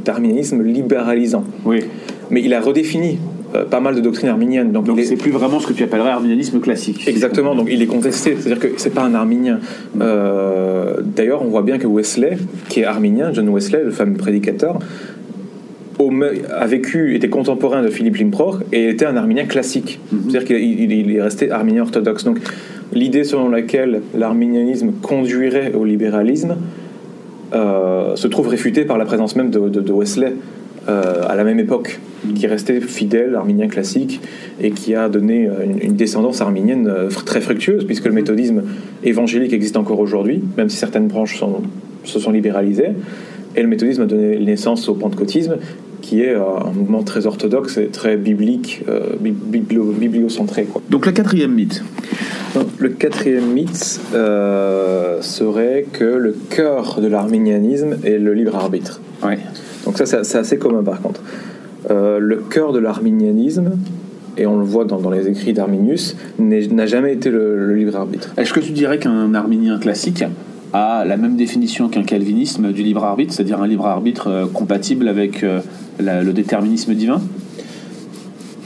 d'arminianisme 0.04 0.62
libéralisant. 0.62 1.44
Oui. 1.64 1.80
Mais 2.30 2.42
il 2.42 2.52
a 2.54 2.60
redéfini 2.60 3.18
euh, 3.56 3.64
pas 3.64 3.80
mal 3.80 3.96
de 3.96 4.00
doctrines 4.00 4.28
arminiennes. 4.28 4.70
Donc, 4.70 4.86
il 4.92 5.00
est- 5.00 5.04
c'est 5.04 5.16
plus 5.16 5.32
vraiment 5.32 5.58
ce 5.58 5.66
que 5.66 5.72
tu 5.72 5.82
appellerais 5.82 6.10
arminianisme 6.10 6.60
classique. 6.60 7.08
Exactement, 7.08 7.56
donc 7.56 7.66
il 7.68 7.82
est 7.82 7.86
contesté, 7.86 8.36
c'est-à-dire 8.38 8.60
que 8.60 8.68
c'est 8.76 8.94
pas 8.94 9.02
un 9.02 9.12
arminien. 9.14 9.58
Euh, 10.00 10.94
D'ailleurs, 11.02 11.42
on 11.42 11.48
voit 11.48 11.62
bien 11.62 11.78
que 11.78 11.86
Wesley, 11.86 12.36
qui 12.68 12.80
est 12.80 12.84
arminien, 12.84 13.32
John 13.32 13.48
Wesley, 13.48 13.82
le 13.84 13.90
fameux 13.90 14.16
prédicateur, 14.16 14.78
au 16.00 16.10
a 16.64 16.66
vécu, 16.66 17.14
était 17.14 17.28
contemporain 17.28 17.82
de 17.82 17.88
Philippe 17.88 18.16
Limproch 18.16 18.56
et 18.72 18.88
était 18.88 19.06
un 19.06 19.16
arminien 19.16 19.44
classique. 19.44 20.00
C'est-à-dire 20.10 20.44
qu'il 20.46 20.56
il- 20.82 20.92
il 20.92 21.16
est 21.16 21.22
resté 21.22 21.50
arminien 21.50 21.82
orthodoxe. 21.82 22.24
Donc 22.24 22.38
l'idée 22.92 23.24
selon 23.24 23.48
laquelle 23.50 24.00
l'arminianisme 24.18 24.90
conduirait 25.02 25.72
au 25.74 25.84
libéralisme 25.84 26.56
euh, 27.54 28.14
se 28.16 28.28
trouve 28.28 28.48
réfutée 28.48 28.84
par 28.84 28.96
la 28.98 29.04
présence 29.04 29.36
même 29.36 29.50
de, 29.50 29.68
de- 29.68 29.80
de 29.80 29.92
Wesley 29.92 30.32
euh, 30.88 31.22
à 31.28 31.34
la 31.36 31.44
même 31.44 31.58
époque, 31.58 32.00
qui 32.34 32.46
restait 32.46 32.80
fidèle, 32.80 33.34
arminien 33.34 33.68
classique, 33.68 34.20
et 34.62 34.70
qui 34.70 34.94
a 34.94 35.08
donné 35.08 35.46
euh, 35.48 35.64
une, 35.64 35.78
une 35.82 35.94
descendance 35.96 36.40
arminienne 36.40 36.88
fr- 37.10 37.24
très 37.24 37.40
fructueuse, 37.40 37.84
puisque 37.84 38.06
le 38.06 38.12
méthodisme 38.12 38.62
évangélique 39.04 39.52
existe 39.52 39.76
encore 39.76 40.00
aujourd'hui, 40.00 40.42
même 40.56 40.68
si 40.70 40.76
certaines 40.78 41.08
branches 41.08 41.38
sont- 41.38 41.62
se 42.04 42.18
sont 42.18 42.30
libéralisées, 42.30 42.92
et 43.56 43.62
le 43.62 43.68
méthodisme 43.68 44.02
a 44.02 44.06
donné 44.06 44.38
naissance 44.38 44.88
au 44.88 44.94
pentecôtisme, 44.94 45.56
qui 46.10 46.22
est 46.22 46.34
un 46.34 46.72
mouvement 46.74 47.04
très 47.04 47.26
orthodoxe 47.26 47.78
et 47.78 47.86
très 47.86 48.16
biblique, 48.16 48.82
euh, 48.88 49.00
bi- 49.20 49.30
biblio- 49.30 49.92
bibliocentré. 49.92 50.64
Quoi. 50.64 50.82
Donc 50.90 51.06
le 51.06 51.12
quatrième 51.12 51.52
mythe. 51.54 51.84
Le 52.80 52.88
quatrième 52.88 53.46
mythe 53.52 54.00
euh, 54.12 55.22
serait 55.22 55.86
que 55.92 56.02
le 56.04 56.34
cœur 56.50 57.00
de 57.00 57.06
l'arminianisme 57.06 57.94
est 58.02 58.18
le 58.18 58.34
libre 58.34 58.56
arbitre. 58.56 59.00
Ouais. 59.22 59.38
Donc 59.84 59.98
ça, 59.98 60.24
c'est 60.24 60.38
assez 60.38 60.58
commun 60.58 60.82
par 60.82 61.00
contre. 61.00 61.20
Euh, 61.92 62.18
le 62.18 62.38
cœur 62.38 62.72
de 62.72 62.80
l'arminianisme, 62.80 63.70
et 64.36 64.46
on 64.46 64.58
le 64.58 64.64
voit 64.64 64.84
dans, 64.86 64.98
dans 64.98 65.10
les 65.10 65.28
écrits 65.28 65.52
d'Arminius, 65.52 66.16
n'a 66.40 66.86
jamais 66.86 67.12
été 67.12 67.30
le, 67.30 67.68
le 67.68 67.74
libre 67.76 67.94
arbitre. 67.94 68.30
Est-ce 68.36 68.52
que 68.52 68.58
tu 68.58 68.72
dirais 68.72 68.98
qu'un 68.98 69.32
arminien 69.34 69.78
classique 69.78 70.24
a 70.72 71.04
la 71.04 71.16
même 71.16 71.36
définition 71.36 71.88
qu'un 71.88 72.02
calvinisme 72.04 72.72
du 72.72 72.82
libre 72.82 73.04
arbitre, 73.04 73.32
c'est-à-dire 73.32 73.60
un 73.62 73.66
libre 73.68 73.86
arbitre 73.86 74.26
euh, 74.28 74.46
compatible 74.52 75.06
avec 75.06 75.44
euh, 75.44 75.60
la- 76.00 76.22
le 76.22 76.32
déterminisme 76.32 76.94
divin 76.94 77.20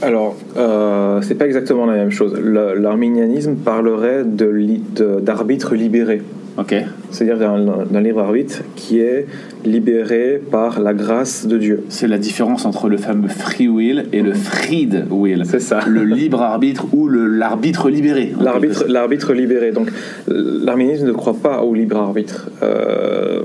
Alors, 0.01 0.35
euh, 0.57 1.21
c'est 1.21 1.35
pas 1.35 1.45
exactement 1.45 1.85
la 1.85 1.93
même 1.93 2.11
chose. 2.11 2.33
L'arminianisme 2.39 3.55
parlerait 3.55 4.23
li- 4.23 4.81
d'arbitre 5.21 5.75
libéré. 5.75 6.21
Ok. 6.57 6.73
c'est-à-dire 7.11 7.37
d'un 7.37 7.99
libre 8.01 8.21
arbitre 8.21 8.61
qui 8.77 8.99
est 8.99 9.25
libéré 9.65 10.41
par 10.51 10.79
la 10.79 10.93
grâce 10.93 11.45
de 11.47 11.57
Dieu. 11.57 11.83
C'est 11.89 12.07
la 12.07 12.17
différence 12.17 12.65
entre 12.65 12.87
le 12.87 12.95
fameux 12.95 13.27
free 13.27 13.67
will 13.67 14.05
et 14.13 14.21
le 14.21 14.33
freed 14.33 15.05
will. 15.11 15.43
C'est 15.45 15.59
ça. 15.59 15.79
Le 15.85 16.03
libre 16.05 16.41
arbitre 16.41 16.85
ou 16.93 17.09
l'arbitre 17.09 17.89
libéré. 17.89 18.31
L'arbitre, 18.39 19.33
libéré. 19.33 19.71
Donc, 19.73 19.89
l'arménisme 20.27 21.07
ne 21.07 21.11
croit 21.11 21.35
pas 21.35 21.61
au 21.61 21.73
libre 21.73 21.97
arbitre 21.97 22.49
euh, 22.63 23.41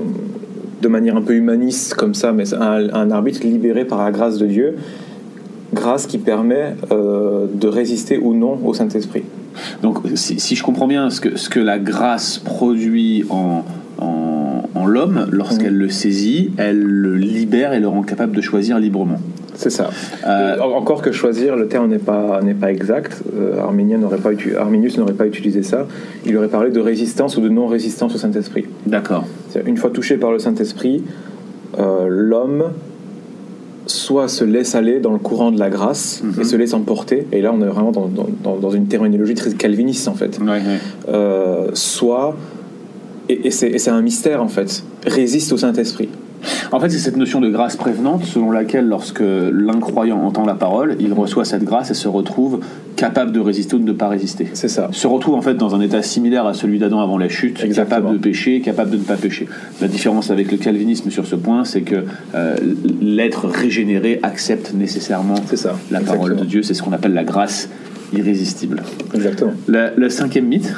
de 0.81 0.87
manière 0.87 1.15
un 1.15 1.21
peu 1.21 1.33
humaniste 1.33 1.93
comme 1.93 2.13
ça, 2.13 2.31
mais 2.31 2.53
un, 2.53 2.93
un 2.93 3.11
arbitre 3.11 3.45
libéré 3.45 3.85
par 3.85 4.03
la 4.03 4.11
grâce 4.11 4.37
de 4.37 4.45
Dieu, 4.45 4.75
grâce 5.73 6.05
qui 6.07 6.17
permet 6.17 6.75
euh, 6.91 7.45
de 7.53 7.67
résister 7.67 8.17
ou 8.17 8.33
non 8.33 8.59
au 8.65 8.73
Saint-Esprit. 8.73 9.23
Donc, 9.81 9.97
si, 10.15 10.39
si 10.39 10.55
je 10.55 10.63
comprends 10.63 10.87
bien, 10.87 11.09
ce 11.09 11.21
que, 11.21 11.37
ce 11.37 11.49
que 11.49 11.59
la 11.59 11.79
grâce 11.79 12.39
produit 12.39 13.25
en, 13.29 13.63
en, 14.01 14.63
en 14.75 14.85
l'homme, 14.85 15.27
lorsqu'elle 15.31 15.77
le 15.77 15.89
saisit, 15.89 16.51
elle 16.57 16.81
le 16.81 17.15
libère 17.15 17.73
et 17.73 17.79
le 17.79 17.87
rend 17.87 18.01
capable 18.03 18.35
de 18.35 18.41
choisir 18.41 18.79
librement. 18.79 19.19
C'est 19.55 19.69
ça. 19.69 19.89
Euh, 20.27 20.57
En- 20.59 20.71
Encore 20.77 21.01
que 21.01 21.11
choisir, 21.11 21.55
le 21.55 21.67
terme 21.67 21.87
n'est 21.89 21.99
pas, 21.99 22.41
n'est 22.41 22.53
pas 22.55 22.71
exact. 22.71 23.21
Euh, 23.37 23.59
Arminien 23.59 23.97
n'aurait 23.99 24.17
pas 24.17 24.31
Arminius 24.57 24.97
n'aurait 24.97 25.13
pas 25.13 25.27
utilisé 25.27 25.61
ça. 25.61 25.87
Il 26.25 26.35
aurait 26.37 26.47
parlé 26.47 26.71
de 26.71 26.79
résistance 26.79 27.37
ou 27.37 27.41
de 27.41 27.49
non-résistance 27.49 28.15
au 28.15 28.17
Saint-Esprit. 28.17 28.65
D'accord. 28.87 29.25
Une 29.65 29.77
fois 29.77 29.89
touché 29.91 30.17
par 30.17 30.31
le 30.31 30.39
Saint-Esprit, 30.39 31.03
euh, 31.79 32.07
l'homme 32.09 32.71
soit 33.87 34.27
se 34.29 34.43
laisse 34.43 34.75
aller 34.75 34.99
dans 34.99 35.11
le 35.11 35.17
courant 35.19 35.51
de 35.51 35.59
la 35.59 35.69
grâce 35.69 36.21
Mhm. 36.23 36.41
et 36.41 36.43
se 36.43 36.55
laisse 36.55 36.73
emporter, 36.73 37.27
et 37.31 37.41
là 37.41 37.51
on 37.53 37.61
est 37.61 37.67
vraiment 37.67 37.91
dans, 37.91 38.07
dans- 38.07 38.71
une 38.71 38.87
terminologie 38.87 39.33
très 39.33 39.51
calviniste 39.51 40.07
en 40.07 40.13
fait, 40.13 40.39
Ouais, 40.39 40.47
ouais. 40.47 40.61
Euh, 41.09 41.67
soit, 41.73 42.35
et, 43.31 43.47
et 43.47 43.51
c'est 43.51 43.89
un 43.91 44.01
mystère 44.01 44.41
en 44.43 44.47
fait, 44.47 44.83
résiste 45.05 45.51
au 45.51 45.57
Saint-Esprit. 45.57 46.09
En 46.71 46.79
fait, 46.79 46.89
c'est 46.89 46.97
cette 46.97 47.17
notion 47.17 47.39
de 47.39 47.49
grâce 47.49 47.75
prévenante 47.75 48.23
selon 48.25 48.51
laquelle, 48.51 48.87
lorsque 48.87 49.21
l'incroyant 49.21 50.19
entend 50.23 50.45
la 50.45 50.55
parole, 50.55 50.95
il 50.99 51.13
reçoit 51.13 51.45
cette 51.45 51.63
grâce 51.63 51.91
et 51.91 51.93
se 51.93 52.07
retrouve 52.07 52.61
capable 52.95 53.31
de 53.31 53.39
résister 53.39 53.75
ou 53.75 53.79
de 53.79 53.83
ne 53.83 53.91
pas 53.93 54.07
résister. 54.07 54.47
C'est 54.53 54.67
ça. 54.67 54.89
Se 54.91 55.07
retrouve 55.07 55.35
en 55.35 55.41
fait 55.41 55.55
dans 55.55 55.75
un 55.75 55.81
état 55.81 56.01
similaire 56.01 56.45
à 56.45 56.53
celui 56.53 56.79
d'Adam 56.79 56.99
avant 56.99 57.17
la 57.17 57.29
chute, 57.29 57.63
Exactement. 57.63 57.97
capable 57.97 58.17
de 58.17 58.23
pécher, 58.23 58.61
capable 58.61 58.91
de 58.91 58.97
ne 58.97 59.03
pas 59.03 59.17
pécher. 59.17 59.47
La 59.81 59.87
différence 59.87 60.31
avec 60.31 60.51
le 60.51 60.57
calvinisme 60.57 61.09
sur 61.09 61.25
ce 61.25 61.35
point, 61.35 61.63
c'est 61.63 61.81
que 61.81 62.05
euh, 62.35 62.55
l'être 63.01 63.47
régénéré 63.47 64.19
accepte 64.23 64.73
nécessairement 64.73 65.35
ça. 65.53 65.75
la 65.91 65.99
parole 65.99 66.35
de. 66.35 66.45
Dieu. 66.45 66.63
C'est 66.63 66.73
ce 66.73 66.81
qu'on 66.81 66.93
appelle 66.93 67.13
la 67.13 67.23
grâce 67.23 67.69
irrésistible. 68.13 68.81
Exactement. 69.13 69.53
Le 69.67 70.09
cinquième 70.09 70.45
mythe, 70.47 70.73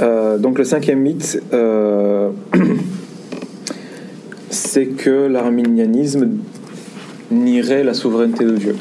Euh, 0.00 0.38
donc 0.38 0.58
le 0.58 0.64
cinquième 0.64 1.00
mythe, 1.00 1.42
euh, 1.52 2.30
c'est 4.50 4.86
que 4.86 5.26
l'arminianisme 5.26 6.28
nierait 7.30 7.84
la 7.84 7.94
souveraineté 7.94 8.44
de 8.44 8.56
Dieu. 8.56 8.76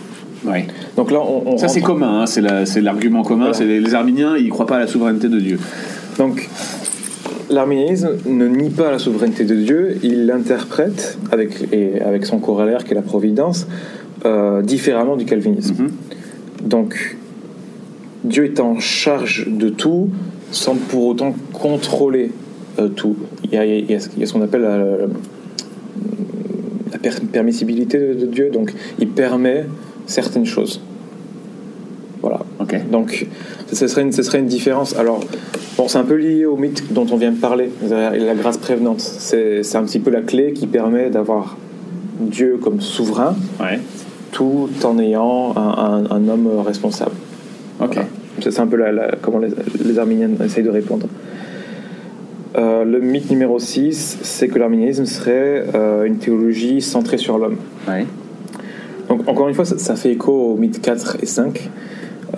Donc 0.95 1.11
là, 1.11 1.19
on, 1.19 1.43
on 1.45 1.57
ça 1.57 1.67
c'est 1.67 1.81
commun, 1.81 2.21
hein, 2.21 2.25
c'est 2.25 2.41
la- 2.41 2.65
c'est 2.65 2.79
l'argument 2.81 3.23
commun. 3.23 3.45
Voilà. 3.45 3.53
C'est 3.53 3.65
les, 3.65 3.79
les 3.81 3.93
Arminiens, 3.95 4.37
ils 4.37 4.49
croient 4.49 4.67
pas 4.67 4.77
à 4.77 4.79
la 4.79 4.87
souveraineté 4.87 5.27
de 5.27 5.39
Dieu. 5.39 5.59
Donc, 6.17 6.47
l'arminianisme 7.49 8.11
ne 8.25 8.47
nie 8.47 8.69
pas 8.69 8.91
la 8.91 8.99
souveraineté 8.99 9.43
de 9.43 9.55
Dieu, 9.55 9.97
il 10.03 10.25
l'interprète, 10.25 11.17
avec, 11.31 11.67
et 11.73 11.99
avec 12.01 12.25
son 12.25 12.39
corollaire 12.39 12.83
qui 12.85 12.91
est 12.91 12.95
la 12.95 13.01
providence, 13.01 13.67
euh, 14.25 14.61
différemment 14.61 15.17
du 15.17 15.25
calvinisme. 15.25 15.75
Mhm. 15.83 15.91
Donc, 16.69 17.17
Dieu 18.23 18.45
est 18.45 18.59
en 18.61 18.79
charge 18.79 19.47
de 19.49 19.69
tout 19.69 20.09
sans 20.51 20.75
pour 20.75 21.05
autant 21.07 21.33
contrôler 21.53 22.31
euh, 22.79 22.87
tout. 22.89 23.15
Il 23.45 23.53
y, 23.53 23.57
a, 23.57 23.65
il 23.65 23.89
y 23.89 23.95
a 23.95 23.99
ce 23.99 24.09
il 24.15 24.19
y 24.19 24.23
a 24.23 24.25
ce 24.27 24.33
qu'on 24.33 24.41
appelle 24.41 24.61
la, 24.61 24.77
la 26.91 26.97
per- 27.01 27.21
permissibilité 27.31 27.97
de, 27.99 28.13
de 28.13 28.25
Dieu, 28.25 28.49
donc 28.49 28.73
il 28.99 29.07
permet 29.09 29.65
certaines 30.05 30.45
choses. 30.45 30.81
Voilà. 32.21 32.39
Donc, 32.91 33.27
ce 33.71 33.87
serait 33.87 34.01
une, 34.01 34.11
ce 34.11 34.23
serait 34.23 34.39
une 34.39 34.47
différence. 34.47 34.95
Alors, 34.97 35.21
bon, 35.77 35.87
c'est 35.87 35.97
un 35.99 36.03
peu 36.03 36.15
lié 36.15 36.45
au 36.45 36.57
mythe 36.57 36.91
dont 36.91 37.05
on 37.11 37.15
vient 37.17 37.31
de 37.31 37.37
parler, 37.37 37.69
la 37.89 38.35
grâce 38.35 38.57
prévenante. 38.57 38.99
C'est 38.99 39.63
c'est 39.63 39.77
un 39.77 39.83
petit 39.83 39.99
peu 39.99 40.09
la 40.11 40.21
clé 40.21 40.51
qui 40.53 40.67
permet 40.67 41.09
d'avoir 41.09 41.55
Dieu 42.19 42.57
comme 42.61 42.81
souverain, 42.81 43.35
Ouais. 43.61 43.79
tout 44.31 44.67
en 44.83 44.99
ayant 44.99 45.53
un, 45.55 45.61
un- 45.61 46.11
un 46.11 46.27
homme 46.27 46.49
responsable. 46.65 47.11
Ok. 47.79 47.93
Voilà. 47.95 48.07
C'est 48.41 48.59
un 48.59 48.67
peu 48.67 48.77
la- 48.77 48.91
la- 48.91 49.11
comment 49.21 49.39
les, 49.39 49.49
les 49.83 49.99
arminiens 49.99 50.29
essayent 50.43 50.63
de 50.63 50.69
répondre. 50.69 51.07
Euh, 52.57 52.83
le 52.85 52.99
mythe 52.99 53.29
numéro 53.29 53.59
6, 53.59 54.19
c'est 54.21 54.47
que 54.47 54.57
l'arminianisme 54.57 55.05
serait 55.05 55.65
euh, 55.75 56.05
une 56.05 56.17
théologie 56.17 56.81
centrée 56.81 57.17
sur 57.17 57.37
l'homme. 57.37 57.57
Ouais. 57.87 58.05
Donc, 59.09 59.27
encore 59.27 59.47
une 59.47 59.53
fois, 59.55 59.65
ça, 59.65 59.77
ça 59.77 59.95
fait 59.95 60.11
écho 60.11 60.31
au 60.31 60.55
mythe 60.57 60.81
4 60.81 61.17
et 61.21 61.25
5. 61.25 61.69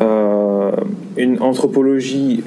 Euh, 0.02 0.72
une 1.18 1.42
anthropologie 1.42 2.44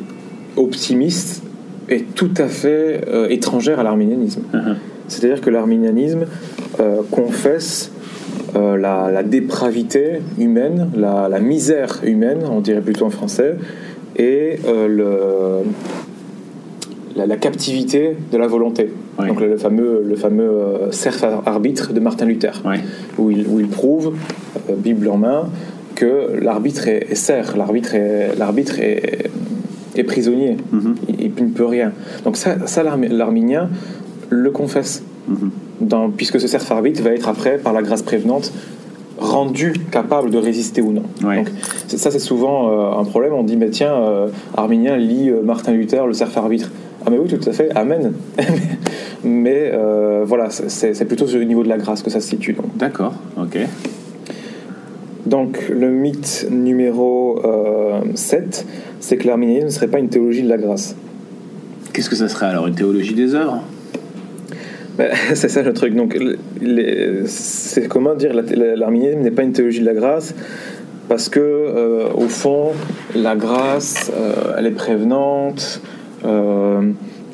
optimiste 0.57 1.43
est 1.89 2.15
tout 2.15 2.31
à 2.39 2.47
fait 2.47 3.05
étrangère 3.31 3.81
à 3.81 3.83
l'arminianisme. 3.83 4.43
Mhm. 4.53 4.77
C'est-à-dire 5.09 5.41
que 5.41 5.51
l'arminianisme 5.51 6.25
euh, 6.81 7.03
confesse 7.11 7.92
euh, 8.57 8.77
la, 8.77 9.11
la 9.11 9.23
dépravité 9.23 10.21
humaine, 10.39 10.91
la, 10.97 11.29
la 11.29 11.41
misère 11.41 12.01
humaine, 12.05 12.41
on 12.51 12.61
dirait 12.61 12.81
plutôt 12.83 13.07
en 13.07 13.11
français, 13.11 13.57
et 14.17 14.59
euh, 14.67 14.89
le, 14.89 15.67
la, 17.17 17.27
la 17.27 17.37
captivité 17.37 18.17
de 18.31 18.39
la 18.39 18.47
volonté. 18.47 18.91
Oui. 19.19 19.29
Donc 19.29 19.41
le, 19.41 19.49
le 19.49 19.57
fameux, 19.57 20.03
le 20.07 20.17
fameux 20.17 20.45
euh, 20.51 20.91
cerf 20.91 21.25
arbitre 21.47 21.93
de 21.93 22.01
Martin 22.01 22.25
Luther 22.27 22.63
où 23.19 23.31
il, 23.31 23.47
où 23.47 23.61
il 23.61 23.69
prouve, 23.69 24.15
euh, 24.71 24.75
Bible 24.77 25.09
en 25.09 25.19
main, 25.19 25.49
que 25.95 26.39
l'arbitre 26.41 26.89
est, 26.89 27.07
est 27.11 27.15
serf, 27.15 27.57
l'arbitre 27.57 27.95
est, 27.95 28.35
l'arbitre 28.39 28.79
est, 28.81 29.31
est 29.97 30.05
prisonnier, 30.05 30.57
Mhm. 30.73 30.95
il, 31.09 31.21
il 31.39 31.45
ne 31.45 31.51
peut 31.51 31.67
rien. 31.67 31.93
Donc 32.25 32.37
ça, 32.37 32.67
ça 32.67 32.83
l'arminien 32.83 33.69
le 34.31 34.51
confesse, 34.51 35.03
Mhm. 35.29 35.51
Dans, 35.81 36.11
puisque 36.11 36.41
ce 36.41 36.47
serf 36.47 36.71
arbitre 36.71 37.03
va 37.03 37.11
être 37.11 37.29
après, 37.29 37.59
par 37.59 37.73
la 37.73 37.83
grâce 37.83 38.03
prévenante, 38.03 38.53
rendu 39.19 39.75
capable 39.91 40.31
de 40.31 40.39
résister 40.39 40.81
ou 40.83 40.93
non. 40.93 41.05
Ouais. 41.25 41.39
Donc 41.39 41.49
ça 41.87 42.11
c'est 42.11 42.19
souvent 42.19 42.71
euh, 42.71 43.01
un 43.01 43.05
problème, 43.05 43.33
on 43.35 43.45
dit, 43.45 43.57
mais 43.57 43.71
tiens, 43.71 43.95
euh, 43.95 44.29
Arminien 44.57 44.97
lit 44.97 45.31
euh, 45.31 45.43
Martin 45.43 45.73
Luther, 45.73 46.07
le 46.07 46.13
serf 46.13 46.37
arbitre. 46.37 46.71
Ah 47.05 47.11
mais 47.11 47.19
oui, 47.19 47.29
tout 47.29 47.49
à 47.49 47.53
fait, 47.53 47.71
Amen. 47.75 48.13
mais 49.25 49.73
voilà, 50.25 50.51
c'est 50.51 51.05
plutôt 51.05 51.27
sur 51.27 51.39
le 51.39 51.45
niveau 51.45 51.65
de 51.65 51.69
la 51.69 51.77
grâce 51.77 52.01
que 52.01 52.11
ça 52.11 52.21
se 52.21 52.29
situe. 52.29 52.57
D'accord. 52.79 53.13
Ok. 53.37 53.59
Donc, 55.27 55.69
le 55.69 55.89
mythe 55.89 56.49
numéro 56.51 57.41
euh, 57.45 58.01
7, 58.15 58.67
c'est 58.99 59.17
que 59.17 59.27
l'arminianisme 59.27 59.67
ne 59.67 59.71
serait 59.71 59.89
pas 59.89 59.99
une 59.99 60.09
théologie 60.09 60.43
de 60.43 60.49
la 60.49 60.59
grâce. 60.59 60.97
Qu'est-ce 61.93 62.11
que 62.11 62.17
ça 62.17 62.29
serait 62.29 62.47
alors 62.47 62.67
Une 62.67 62.75
théologie 62.75 63.15
des 63.15 63.35
œuvres? 63.35 63.63
Ben, 64.99 65.11
c'est 65.35 65.49
ça 65.49 65.63
le 65.63 65.73
truc. 65.73 65.95
Donc, 65.95 66.17
c'est 67.27 67.89
comment 67.89 68.15
dire 68.15 68.35
la- 68.35 68.43
la- 68.43 68.77
l'arminianisme 68.77 69.21
n'est 69.23 69.31
pas 69.31 69.43
une 69.43 69.53
théologie 69.53 69.81
de 69.81 69.87
la 69.87 69.95
grâce 69.95 70.35
parce 71.09 71.29
que, 71.29 71.41
euh, 71.41 72.09
au 72.15 72.29
fond, 72.29 72.73
la 73.15 73.35
grâce, 73.37 74.11
euh, 74.17 74.55
elle 74.59 74.67
est 74.67 74.71
prévenante. 74.71 75.81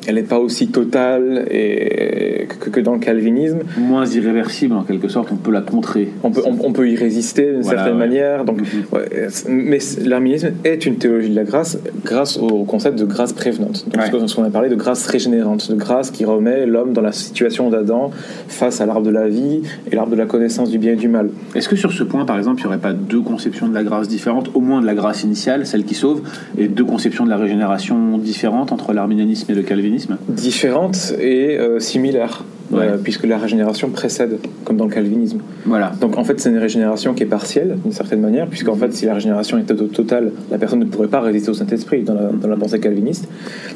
Elle 0.07 0.15
n'est 0.15 0.23
pas 0.23 0.39
aussi 0.39 0.67
totale 0.69 1.45
et, 1.51 2.47
que, 2.59 2.69
que 2.69 2.79
dans 2.79 2.93
le 2.93 2.99
calvinisme. 2.99 3.59
Moins 3.77 4.05
irréversible 4.05 4.75
en 4.75 4.83
quelque 4.83 5.07
sorte, 5.07 5.29
on 5.31 5.35
peut 5.35 5.51
la 5.51 5.61
contrer. 5.61 6.09
On 6.23 6.31
peut, 6.31 6.41
on, 6.45 6.55
on 6.63 6.71
peut 6.73 6.89
y 6.89 6.95
résister 6.95 7.51
d'une 7.51 7.61
Voilà, 7.61 7.79
certaine 7.79 7.99
ouais. 7.99 8.07
manière. 8.07 8.45
Donc, 8.45 8.59
Mhm. 8.61 8.65
ouais, 8.93 9.27
mais 9.49 9.79
l'arminianisme 10.05 10.51
est 10.63 10.85
une 10.85 10.95
théologie 10.97 11.29
de 11.29 11.35
la 11.35 11.43
grâce 11.43 11.77
grâce 12.05 12.37
au 12.37 12.63
concept 12.63 12.97
de 12.99 13.05
grâce 13.05 13.33
prévenante. 13.33 13.85
Donc, 13.85 14.01
Ouais. 14.01 14.27
ce 14.27 14.35
qu'on 14.35 14.43
a 14.43 14.49
parlé 14.49 14.69
de 14.69 14.75
grâce 14.75 15.05
régénérante, 15.07 15.69
de 15.71 15.75
grâce 15.75 16.11
qui 16.11 16.25
remet 16.25 16.65
l'homme 16.65 16.93
dans 16.93 17.01
la 17.01 17.11
situation 17.11 17.69
d'Adam 17.69 18.11
face 18.47 18.81
à 18.81 18.85
l'arbre 18.85 19.05
de 19.05 19.11
la 19.11 19.27
vie 19.27 19.61
et 19.91 19.95
l'arbre 19.95 20.11
de 20.11 20.15
la 20.17 20.25
connaissance 20.25 20.69
du 20.69 20.77
bien 20.77 20.93
et 20.93 20.95
du 20.95 21.07
mal. 21.07 21.29
Est-ce 21.55 21.67
que 21.69 21.75
sur 21.75 21.91
ce 21.91 22.03
point, 22.03 22.25
par 22.25 22.37
exemple, 22.37 22.59
il 22.61 22.63
n'y 22.63 22.67
aurait 22.67 22.77
pas 22.77 22.93
deux 22.93 23.21
conceptions 23.21 23.67
de 23.67 23.73
la 23.73 23.83
grâce 23.83 24.07
différentes, 24.07 24.49
au 24.53 24.59
moins 24.61 24.81
de 24.81 24.85
la 24.85 24.93
grâce 24.95 25.23
initiale, 25.23 25.65
celle 25.65 25.83
qui 25.83 25.95
sauve, 25.95 26.21
et 26.57 26.67
deux 26.67 26.85
conceptions 26.85 27.25
de 27.25 27.29
la 27.29 27.37
régénération 27.37 28.17
différentes 28.17 28.71
entre 28.71 28.93
l'arminianisme 28.93 29.51
et 29.51 29.55
le 29.55 29.61
calvinisme? 29.61 29.88
Différente 30.27 31.13
et 31.19 31.57
euh, 31.57 31.79
similaire, 31.79 32.43
Ouais. 32.71 32.81
euh, 32.83 32.97
puisque 33.03 33.25
la 33.25 33.37
régénération 33.39 33.89
précède, 33.89 34.37
comme 34.63 34.77
dans 34.77 34.85
le 34.85 34.91
calvinisme. 34.91 35.39
Voilà. 35.65 35.91
Donc 36.01 36.17
en 36.19 36.23
fait, 36.23 36.39
c'est 36.39 36.49
une 36.49 36.57
régénération 36.59 37.15
qui 37.15 37.23
est 37.23 37.25
partielle, 37.25 37.77
d'une 37.83 37.91
certaine 37.91 38.21
manière, 38.21 38.45
puisqu'en 38.47 38.75
fait, 38.75 38.93
si 38.93 39.05
la 39.05 39.15
régénération 39.15 39.57
était 39.57 39.75
to- 39.75 39.87
totale, 39.87 40.31
la 40.51 40.57
personne 40.59 40.79
ne 40.79 40.85
pourrait 40.85 41.07
pas 41.07 41.19
résister 41.21 41.49
au 41.49 41.55
Saint-Esprit 41.55 42.03
dans 42.03 42.13
la, 42.13 42.29
dans 42.31 42.47
la 42.47 42.55
pensée 42.57 42.79
calviniste. 42.79 43.27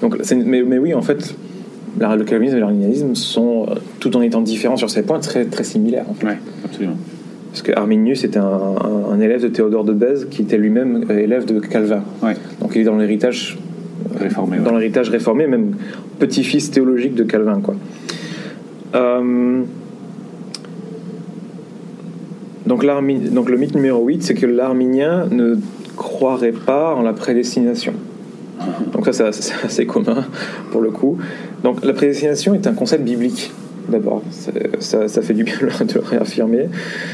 Donc, 0.02 0.16
mais, 0.46 0.62
mais 0.62 0.78
oui, 0.78 0.94
en 0.94 1.02
fait, 1.02 1.34
la- 2.00 2.16
le 2.16 2.24
calvinisme 2.24 2.58
et 2.58 2.60
l'arminianisme 2.60 3.16
sont, 3.16 3.66
euh, 3.68 3.76
tout 4.00 4.16
en 4.16 4.22
étant 4.22 4.42
différents 4.42 4.78
sur 4.78 4.92
ces 4.92 5.02
points, 5.02 5.20
très, 5.20 5.46
très 5.46 5.64
similaires. 5.64 6.06
en 6.10 6.14
fait. 6.14 6.28
Ouais, 6.28 6.38
absolument. 6.64 6.98
Parce 7.50 7.64
que 7.64 7.72
Arminius 7.76 8.24
était 8.24 8.38
un, 8.40 8.44
un- 8.46 9.12
un 9.14 9.20
élève 9.20 9.42
de 9.42 9.48
Théodore 9.48 9.84
de 9.86 9.94
Bèze 9.94 10.28
qui 10.30 10.44
était 10.44 10.58
lui-même 10.58 11.06
euh, 11.10 11.18
élève 11.18 11.46
de 11.46 11.60
Calvin. 11.60 12.04
Ouais. 12.22 12.34
Donc 12.62 12.72
il 12.76 12.82
est 12.82 12.86
dans 12.86 12.98
l'héritage 12.98 13.58
Réformé, 14.20 14.58
ouais. 14.58 14.64
dans 14.64 14.72
l'héritage 14.78 15.10
réformé, 15.10 15.48
même 15.48 15.76
petit-fils 16.20 16.72
théologique 16.72 17.16
de 17.16 17.24
Calvin. 17.24 17.60
Quoi. 17.62 17.76
Euh, 18.96 19.62
donc, 22.66 22.84
le 22.84 23.58
mythe 23.58 23.76
numéro 23.76 24.06
8, 24.06 24.24
c'est 24.24 24.34
que 24.36 24.46
l'arminien 24.46 25.26
ne 25.32 25.56
croirait 25.98 26.54
pas 26.54 26.96
en 26.96 27.02
la 27.02 27.14
prédestination. 27.14 27.94
Donc 28.94 29.06
ça, 29.06 29.12
c'est 29.14 29.24
assez- 29.26 29.42
c'est 29.42 29.54
assez 29.66 29.86
commun 29.86 30.26
pour 30.72 30.82
le 30.82 30.92
coup. 30.92 31.18
Donc 31.64 31.84
la 31.84 31.94
prédestination 31.94 32.54
est 32.54 32.66
un 32.68 32.74
concept 32.74 33.04
biblique. 33.04 33.52
D'abord, 33.90 34.22
ça, 34.80 35.10
ça 35.10 35.22
fait 35.22 35.34
du 35.34 35.44
bien 35.44 35.56
de 35.62 35.94
le 35.94 36.00
réaffirmer. 36.00 36.70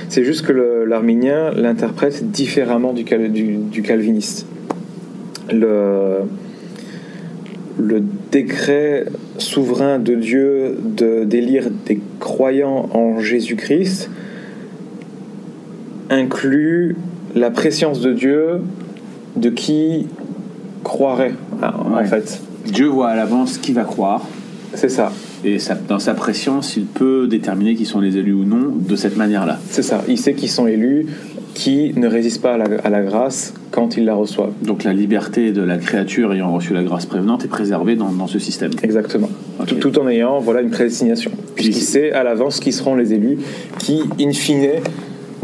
C'est 0.09 0.23
juste 0.23 0.45
que 0.45 0.51
l'arminien 0.87 1.51
l'interprète 1.55 2.29
différemment 2.29 2.93
du, 2.93 3.03
cal- 3.05 3.31
du- 3.31 3.57
du 3.57 3.81
calviniste. 3.81 4.45
Le, 5.51 6.19
le 7.79 8.03
décret 8.31 9.05
souverain 9.37 9.99
de 9.99 10.15
Dieu 10.15 10.77
de 10.83 11.23
d'élire 11.23 11.69
des 11.85 11.99
croyants 12.19 12.89
en 12.93 13.19
Jésus-Christ 13.19 14.09
inclut 16.09 16.95
la 17.35 17.51
préscience 17.51 18.01
de 18.01 18.13
Dieu 18.13 18.61
de 19.35 19.49
qui 19.49 20.07
croirait, 20.83 21.33
ah, 21.61 21.75
en 21.79 21.97
Ouais. 21.97 22.05
fait. 22.05 22.41
Dieu 22.65 22.87
voit 22.87 23.09
à 23.09 23.15
l'avance 23.15 23.57
qui 23.57 23.73
va 23.73 23.83
croire. 23.83 24.25
C'est 24.73 24.89
ça. 24.89 25.11
Et 25.43 25.57
ça- 25.59 25.77
dans 25.87 25.99
sa 25.99 26.13
préscience, 26.13 26.75
il 26.77 26.85
peut 26.85 27.27
déterminer 27.27 27.75
qui 27.75 27.85
sont 27.85 27.99
les 27.99 28.17
élus 28.17 28.33
ou 28.33 28.43
non 28.43 28.71
de 28.75 28.95
cette 28.95 29.17
manière-là. 29.17 29.59
C'est 29.69 29.83
ça. 29.83 30.03
Il 30.07 30.17
sait 30.17 30.33
qu'ils 30.33 30.49
sont 30.49 30.67
élus, 30.67 31.05
qui 31.59 31.91
ne 31.97 32.07
résistent 32.07 32.41
pas 32.41 32.53
à 32.53 32.57
la, 32.57 32.65
à 32.85 32.89
la 32.89 33.01
grâce 33.01 33.53
quand 33.71 33.97
ils 33.97 34.05
la 34.05 34.15
reçoivent. 34.15 34.53
Donc 34.61 34.85
la 34.85 34.93
liberté 34.93 35.51
de 35.51 35.61
la 35.61 35.77
créature 35.77 36.33
ayant 36.33 36.53
reçu 36.53 36.73
la 36.73 36.83
grâce 36.83 37.05
prévenante 37.05 37.43
est 37.43 37.49
préservée 37.49 37.97
dans, 37.97 38.11
dans 38.13 38.27
ce 38.27 38.39
système. 38.39 38.71
Exactement. 38.81 39.29
Tout, 39.67 39.75
tout 39.75 39.99
en 39.99 40.07
ayant 40.07 40.39
voilà, 40.39 40.61
une 40.61 40.69
prédestination. 40.69 41.31
Puisqu'il 41.55 41.73
Puis- 41.73 41.81
sait 41.81 42.11
à 42.13 42.23
l'avance 42.23 42.61
qui 42.61 42.71
seront 42.71 42.95
les 42.95 43.11
élus 43.13 43.39
qui, 43.77 44.01
in 44.21 44.31
fine, 44.31 44.69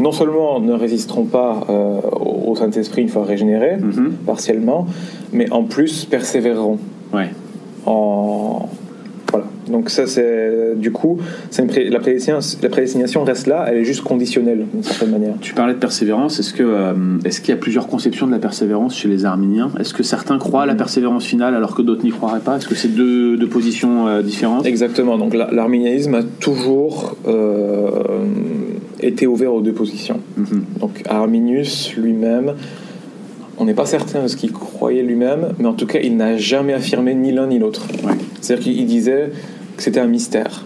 non 0.00 0.10
seulement 0.12 0.58
ne 0.58 0.72
résisteront 0.72 1.24
pas 1.26 1.66
euh, 1.68 2.00
au 2.48 2.56
Saint-Esprit 2.56 3.02
une 3.02 3.08
fois 3.10 3.24
régénérés, 3.26 3.76
Mhm. 3.76 4.12
partiellement, 4.24 4.86
mais 5.34 5.50
en 5.52 5.64
plus 5.64 6.06
persévéreront. 6.06 6.78
Ouais. 7.12 7.28
en 7.84 8.68
donc 9.70 9.90
ça 9.90 10.06
c'est 10.06 10.74
du 10.76 10.92
coup 10.92 11.18
pré- 11.68 11.88
la 11.90 11.98
prédestination 11.98 12.58
la 12.62 12.68
prédestination 12.68 13.24
reste 13.24 13.46
là 13.46 13.66
elle 13.68 13.78
est 13.78 13.84
juste 13.84 14.02
conditionnelle 14.02 14.64
d'une 14.72 14.82
certaine 14.82 15.10
manière 15.10 15.34
Tu 15.40 15.54
parlais 15.54 15.74
de 15.74 15.78
persévérance. 15.78 16.38
Est-ce 16.38 16.52
que 16.54 16.62
euh, 16.62 16.92
est-ce 17.24 17.40
qu'il 17.40 17.50
y 17.54 17.58
a 17.58 17.60
plusieurs 17.60 17.86
conceptions 17.88 18.26
de 18.26 18.32
la 18.32 18.38
persévérance 18.38 18.96
chez 18.96 19.08
les 19.08 19.24
arminiens 19.24 19.70
Est-ce 19.80 19.92
que 19.94 20.02
certains 20.02 20.38
croient 20.38 20.62
à 20.62 20.66
la 20.66 20.74
persévérance 20.74 21.24
finale 21.24 21.54
alors 21.54 21.74
que 21.74 21.82
d'autres 21.82 22.04
n'y 22.04 22.10
croiraient 22.10 22.40
pas? 22.40 22.56
Est-ce 22.56 22.68
que 22.68 22.74
c'est 22.74 22.94
deux, 22.94 23.36
deux 23.36 23.48
positions 23.48 24.06
euh, 24.06 24.22
différentes? 24.22 24.66
Exactement 24.66 25.18
donc 25.18 25.34
la- 25.34 25.50
l'arminianisme 25.50 26.14
a 26.14 26.22
toujours 26.22 27.16
euh, 27.26 27.90
été 29.00 29.26
ouvert 29.26 29.52
aux 29.54 29.60
deux 29.60 29.72
positions 29.72 30.20
Mhm. 30.36 30.64
donc 30.80 31.02
Arminius 31.08 31.94
lui-même 31.96 32.52
on 33.58 33.64
n'est 33.64 33.74
pas 33.74 33.86
certain 33.86 34.22
de 34.22 34.28
ce 34.28 34.36
qu'il 34.36 34.52
croyait 34.52 35.02
lui-même 35.02 35.48
mais 35.58 35.66
en 35.66 35.72
tout 35.72 35.86
cas 35.86 35.98
il 36.02 36.16
n'a 36.16 36.36
jamais 36.36 36.72
affirmé 36.74 37.14
ni 37.14 37.32
l'un 37.32 37.46
ni 37.46 37.58
l'autre 37.58 37.86
Ouais. 38.04 38.12
c'est-à-dire 38.40 38.64
qu'il 38.64 38.78
il 38.80 38.86
disait 38.86 39.30
que 39.76 39.82
c'était 39.82 40.00
un 40.00 40.06
mystère 40.06 40.64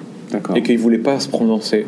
et 0.54 0.62
qu'il 0.62 0.78
voulait 0.78 0.98
pas 0.98 1.20
se 1.20 1.28
prononcer. 1.28 1.86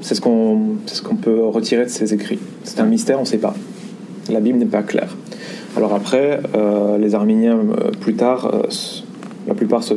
C'est 0.00 0.14
ce 0.14 0.20
qu'on 0.20 0.76
ce 0.86 1.02
qu'on 1.02 1.16
peut 1.16 1.44
retirer 1.46 1.84
de 1.84 1.90
ses 1.90 2.12
écrits. 2.14 2.38
C'est 2.64 2.80
un 2.80 2.86
mystère, 2.86 3.18
on 3.18 3.22
ne 3.22 3.26
sait 3.26 3.38
pas. 3.38 3.54
La 4.30 4.40
Bible 4.40 4.58
n'est 4.58 4.66
pas 4.66 4.82
claire. 4.82 5.16
Alors 5.76 5.94
après, 5.94 6.40
euh, 6.54 6.98
les 6.98 7.14
Arméniens 7.14 7.58
euh, 7.58 7.90
plus 8.00 8.14
tard, 8.14 8.50
euh, 8.52 8.62
la 9.46 9.54
plupart 9.54 9.82
se 9.82 9.94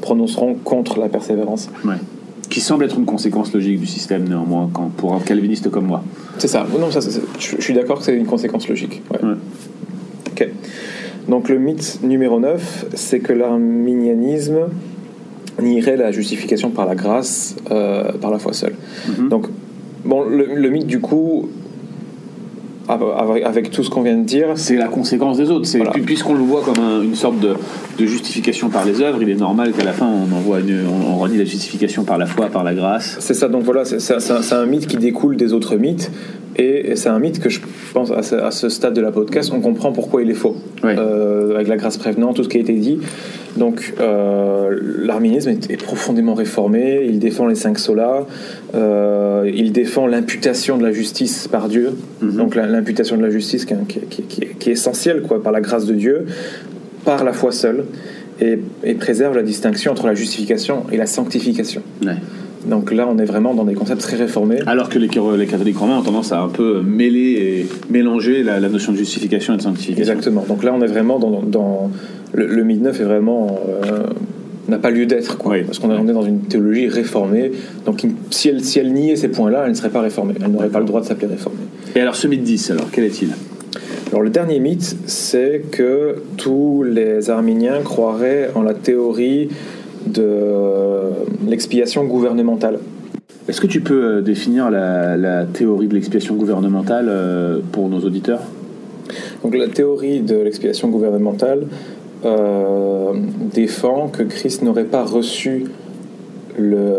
prononceront 0.00 0.54
contre 0.54 1.00
la 1.00 1.08
persévérance. 1.08 1.70
Ouais. 1.84 1.94
Qui 2.50 2.60
semble 2.60 2.84
être 2.84 2.96
une 2.98 3.06
conséquence 3.06 3.52
logique 3.52 3.80
du 3.80 3.86
système 3.86 4.28
néanmoins 4.28 4.70
quand, 4.72 4.90
pour 4.96 5.14
un 5.14 5.20
calviniste 5.20 5.70
comme 5.70 5.86
moi. 5.86 6.02
C'est 6.38 6.48
ça. 6.48 6.66
Non, 6.78 6.90
ça, 6.90 7.00
je 7.00 7.56
je 7.56 7.62
suis 7.62 7.74
d'accord 7.74 7.98
que 7.98 8.04
c'est 8.04 8.16
une 8.16 8.26
conséquence 8.26 8.68
logique. 8.68 9.02
Ouais. 9.10 9.28
Ouais. 9.28 9.34
Ok. 10.30 10.48
Donc 11.28 11.48
le 11.48 11.58
mythe 11.58 12.00
numéro 12.02 12.38
9, 12.38 12.86
c'est 12.94 13.18
que 13.20 13.32
l'arminianisme 13.32 14.68
nierait 15.62 15.96
la 15.96 16.12
justification 16.12 16.70
par 16.70 16.86
la 16.86 16.94
grâce, 16.94 17.56
euh, 17.70 18.12
par 18.20 18.30
la 18.30 18.38
foi 18.38 18.52
seule. 18.52 18.74
Mhm. 19.18 19.28
Donc, 19.28 19.46
bon, 20.04 20.22
le, 20.24 20.46
le 20.54 20.70
mythe, 20.70 20.86
du 20.86 21.00
coup, 21.00 21.48
av- 22.88 23.02
avec, 23.44 23.70
tout 23.70 23.82
ce 23.82 23.90
qu'on 23.90 24.02
vient 24.02 24.16
de 24.16 24.24
dire, 24.24 24.48
C'est 24.56 24.76
la 24.76 24.86
conséquence 24.88 25.38
des 25.38 25.50
autres. 25.50 25.68
Voilà. 25.76 25.92
Puisqu'on 25.92 26.34
le 26.34 26.40
voit 26.44 26.62
comme 26.62 26.78
un- 26.82 27.02
une 27.02 27.14
sorte 27.16 27.40
de, 27.40 27.54
de 27.98 28.06
justification 28.06 28.68
par 28.68 28.84
les 28.84 29.00
œuvres, 29.00 29.18
il 29.22 29.30
est 29.30 29.34
normal 29.34 29.72
qu'à 29.72 29.84
la 29.84 29.92
fin 29.92 30.06
on, 30.06 30.34
envoie 30.36 30.60
une- 30.60 30.84
on, 30.86 31.14
on 31.14 31.16
renie 31.18 31.38
la 31.38 31.44
justification 31.44 32.04
par 32.04 32.18
la 32.18 32.26
foi, 32.26 32.46
par 32.46 32.62
la 32.64 32.74
grâce. 32.74 33.16
c'est 33.20 33.34
ça. 33.34 33.48
Donc 33.48 33.62
voilà, 33.64 33.84
c'est 33.84 34.52
un 34.54 34.66
mythe 34.66 34.86
qui 34.86 34.96
découle 34.98 35.36
des 35.36 35.52
autres 35.52 35.76
mythes. 35.76 36.10
Et 36.58 36.96
c'est 36.96 37.10
un 37.10 37.18
mythe 37.18 37.38
que 37.38 37.50
je 37.50 37.60
pense, 37.92 38.10
à 38.10 38.22
ce, 38.22 38.34
à 38.34 38.50
ce 38.50 38.68
stade 38.70 38.94
de 38.94 39.02
la 39.02 39.12
podcast, 39.12 39.52
on 39.54 39.60
comprend 39.60 39.92
pourquoi 39.92 40.22
il 40.22 40.30
est 40.30 40.34
faux. 40.34 40.56
Euh, 40.98 41.54
avec 41.54 41.68
la 41.68 41.76
grâce 41.76 41.96
prévenante, 41.98 42.36
tout 42.36 42.44
ce 42.44 42.48
qui 42.48 42.56
a 42.56 42.60
été 42.60 42.72
dit. 42.74 42.98
Donc, 43.56 43.92
euh, 44.00 44.78
l'arminisme 45.02 45.50
est, 45.50 45.70
est 45.70 45.82
profondément 45.82 46.34
réformé. 46.34 47.04
Il 47.08 47.18
défend 47.18 47.46
les 47.46 47.54
cinq 47.56 47.78
solas. 47.78 48.24
euh, 48.74 49.50
il 49.54 49.72
défend 49.72 50.06
l'imputation 50.06 50.78
de 50.78 50.82
la 50.82 50.92
justice 50.92 51.46
par 51.48 51.68
Dieu. 51.68 51.90
Mhm. 52.22 52.36
Donc, 52.36 52.54
l'imputation 52.54 53.16
de 53.18 53.22
la 53.22 53.30
justice 53.30 53.64
qui, 53.66 53.74
est- 53.74 54.08
qui 54.08 54.22
qui 54.22 54.40
qui 54.58 54.70
essentielle, 54.70 55.22
quoi, 55.22 55.42
par 55.42 55.52
la 55.52 55.60
grâce 55.60 55.84
de 55.86 55.94
Dieu, 55.94 56.26
par 57.04 57.22
la 57.24 57.32
foi 57.32 57.52
seule, 57.52 57.84
et, 58.40 58.58
et 58.84 58.94
préserve 58.94 59.34
la 59.36 59.42
distinction 59.42 59.92
entre 59.92 60.06
la 60.06 60.14
justification 60.14 60.84
et 60.92 60.96
la 60.96 61.06
sanctification. 61.06 61.82
Ouais. 62.04 62.12
Donc 62.68 62.92
là, 62.92 63.08
on 63.10 63.18
est 63.18 63.24
vraiment 63.24 63.54
dans 63.54 63.64
des 63.64 63.74
concepts 63.74 64.00
très 64.00 64.16
réformés. 64.16 64.58
Alors 64.66 64.88
que 64.88 64.98
les, 64.98 65.08
les 65.38 65.46
catholiques 65.46 65.78
romains 65.78 65.98
ont 65.98 66.02
tendance 66.02 66.32
à 66.32 66.40
un 66.40 66.48
peu 66.48 66.82
mêler 66.82 67.18
et 67.60 67.66
mélanger 67.92 68.42
la, 68.42 68.58
la 68.60 68.68
notion 68.68 68.92
de 68.92 68.96
justification 68.98 69.54
et 69.54 69.56
de 69.56 69.62
sanctification. 69.62 70.12
Exactement. 70.12 70.44
Donc 70.48 70.64
là, 70.64 70.74
on 70.76 70.82
est 70.82 70.86
vraiment 70.88 71.18
dans, 71.18 71.42
dans- 71.42 71.90
le, 72.34 72.46
le 72.46 72.64
mythe 72.64 72.82
neuf 72.82 73.00
est 73.00 73.04
vraiment 73.04 73.58
euh, 73.68 74.02
n'a 74.68 74.78
pas 74.78 74.90
lieu 74.90 75.06
d'être, 75.06 75.38
quoi. 75.38 75.52
Oui. 75.52 75.62
Parce 75.64 75.78
qu'on 75.78 75.90
est, 76.08 76.12
dans 76.12 76.22
une 76.24 76.40
théologie 76.40 76.88
réformée. 76.88 77.52
Donc 77.84 78.02
si 78.30 78.48
elle, 78.48 78.62
si 78.64 78.80
elle 78.80 78.92
niait 78.92 79.14
ces 79.16 79.28
points-là, 79.28 79.62
elle 79.64 79.70
ne 79.70 79.76
serait 79.76 79.90
pas 79.90 80.00
réformée. 80.00 80.34
Elle 80.44 80.50
n'aurait 80.50 80.68
pas 80.68 80.80
le 80.80 80.86
droit 80.86 81.00
de 81.00 81.06
s'appeler 81.06 81.28
réformée. 81.28 81.60
Et 81.94 82.00
alors 82.00 82.16
ce 82.16 82.26
mythe 82.26 82.42
10, 82.42 82.72
alors 82.72 82.88
quel 82.90 83.04
est-il? 83.04 83.28
Alors 84.10 84.22
le 84.22 84.30
dernier 84.30 84.58
mythe, 84.58 84.96
c'est 85.06 85.62
que 85.70 86.16
tous 86.36 86.82
les 86.82 87.30
arméniens 87.30 87.80
croiraient 87.84 88.50
en 88.56 88.62
la 88.62 88.74
théorie 88.74 89.48
de 90.06 91.05
l'expiation 91.46 92.04
gouvernementale. 92.04 92.78
Est-ce 93.48 93.60
que 93.60 93.66
tu 93.66 93.80
peux 93.80 94.02
euh, 94.04 94.20
définir 94.22 94.70
la, 94.70 95.16
la 95.16 95.44
théorie 95.44 95.86
de 95.88 95.94
l'expiation 95.94 96.34
gouvernementale 96.34 97.06
euh, 97.08 97.60
pour 97.72 97.88
nos 97.88 98.00
auditeurs? 98.00 98.42
Donc 99.42 99.54
la 99.56 99.68
théorie 99.68 100.20
de 100.20 100.36
l'expiation 100.36 100.88
gouvernementale 100.88 101.66
euh, 102.24 103.12
défend 103.54 104.08
que 104.08 104.24
Christ 104.24 104.62
n'aurait 104.62 104.84
pas 104.84 105.04
reçu 105.04 105.66
le, 106.58 106.94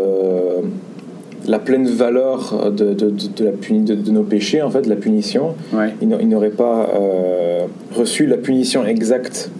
la 1.46 1.58
pleine 1.58 1.86
valeur 1.86 2.70
de, 2.72 2.94
de- 2.94 3.10
de- 3.10 3.28
de 3.36 3.44
la 3.44 3.50
puni- 3.52 3.82
de, 3.84 3.94
de 3.94 4.10
nos 4.10 4.22
péchés, 4.22 4.62
en 4.62 4.70
fait, 4.70 4.82
de 4.82 4.88
la 4.88 4.96
punition. 4.96 5.54
Ouais. 5.74 5.94
Il 6.00 6.08
n'a- 6.08 6.20
il 6.20 6.28
n'aurait 6.28 6.50
pas 6.50 6.88
euh, 6.98 7.66
reçu 7.94 8.26
la 8.26 8.36
punition 8.38 8.86
exacte 8.86 9.50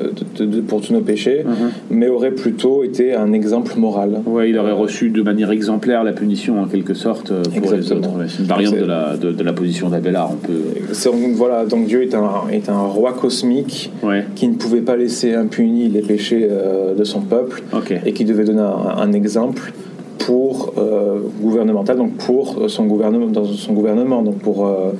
de- 0.00 0.44
de- 0.44 0.56
de- 0.56 0.60
pour 0.60 0.80
tous 0.80 0.92
nos 0.92 1.00
péchés, 1.00 1.44
mais 1.90 2.08
aurait 2.08 2.32
plutôt 2.32 2.82
été 2.84 3.14
un 3.14 3.32
exemple 3.32 3.78
moral. 3.78 4.20
Ouais, 4.26 4.50
il 4.50 4.58
aurait 4.58 4.72
reçu 4.72 5.10
de 5.10 5.22
manière 5.22 5.50
exemplaire 5.50 6.04
la 6.04 6.12
punition 6.12 6.60
en 6.60 6.66
quelque 6.66 6.94
sorte 6.94 7.30
euh, 7.30 7.42
pour 7.60 7.72
les 7.72 7.92
autres. 7.92 8.08
C'est 8.28 8.40
une 8.40 8.44
variante 8.48 8.74
C'est- 8.74 8.80
de 8.80 8.86
la, 8.86 9.16
de, 9.16 9.32
de 9.32 9.42
la 9.42 9.52
position 9.52 9.88
d'Abélard. 9.88 10.30
On 10.32 10.36
peut. 10.36 10.52
C'est- 10.92 11.10
Voilà, 11.34 11.64
donc 11.66 11.86
Dieu 11.86 12.02
est 12.02 12.14
un, 12.14 12.48
est 12.52 12.68
un 12.68 12.78
roi 12.82 13.12
cosmique 13.12 13.90
Ouais. 14.02 14.24
qui 14.34 14.48
ne 14.48 14.54
pouvait 14.54 14.80
pas 14.80 14.96
laisser 14.96 15.34
impunis 15.34 15.88
les 15.88 16.00
péchés 16.02 16.46
euh, 16.50 16.94
de 16.94 17.04
son 17.04 17.20
peuple. 17.20 17.62
Et 18.06 18.12
qui 18.12 18.24
devait 18.24 18.44
donner 18.44 18.60
un, 18.62 18.98
un 18.98 19.12
exemple 19.12 19.72
pour 20.18 20.72
euh, 20.78 21.18
gouvernemental, 21.40 21.96
donc 21.98 22.12
pour 22.16 22.56
euh, 22.62 22.68
son 22.68 22.86
gouvernement, 22.86 23.26
dans 23.26 23.44
son 23.44 23.72
gouvernement, 23.74 24.22
donc 24.22 24.38
pour 24.38 24.66
euh, 24.66 24.92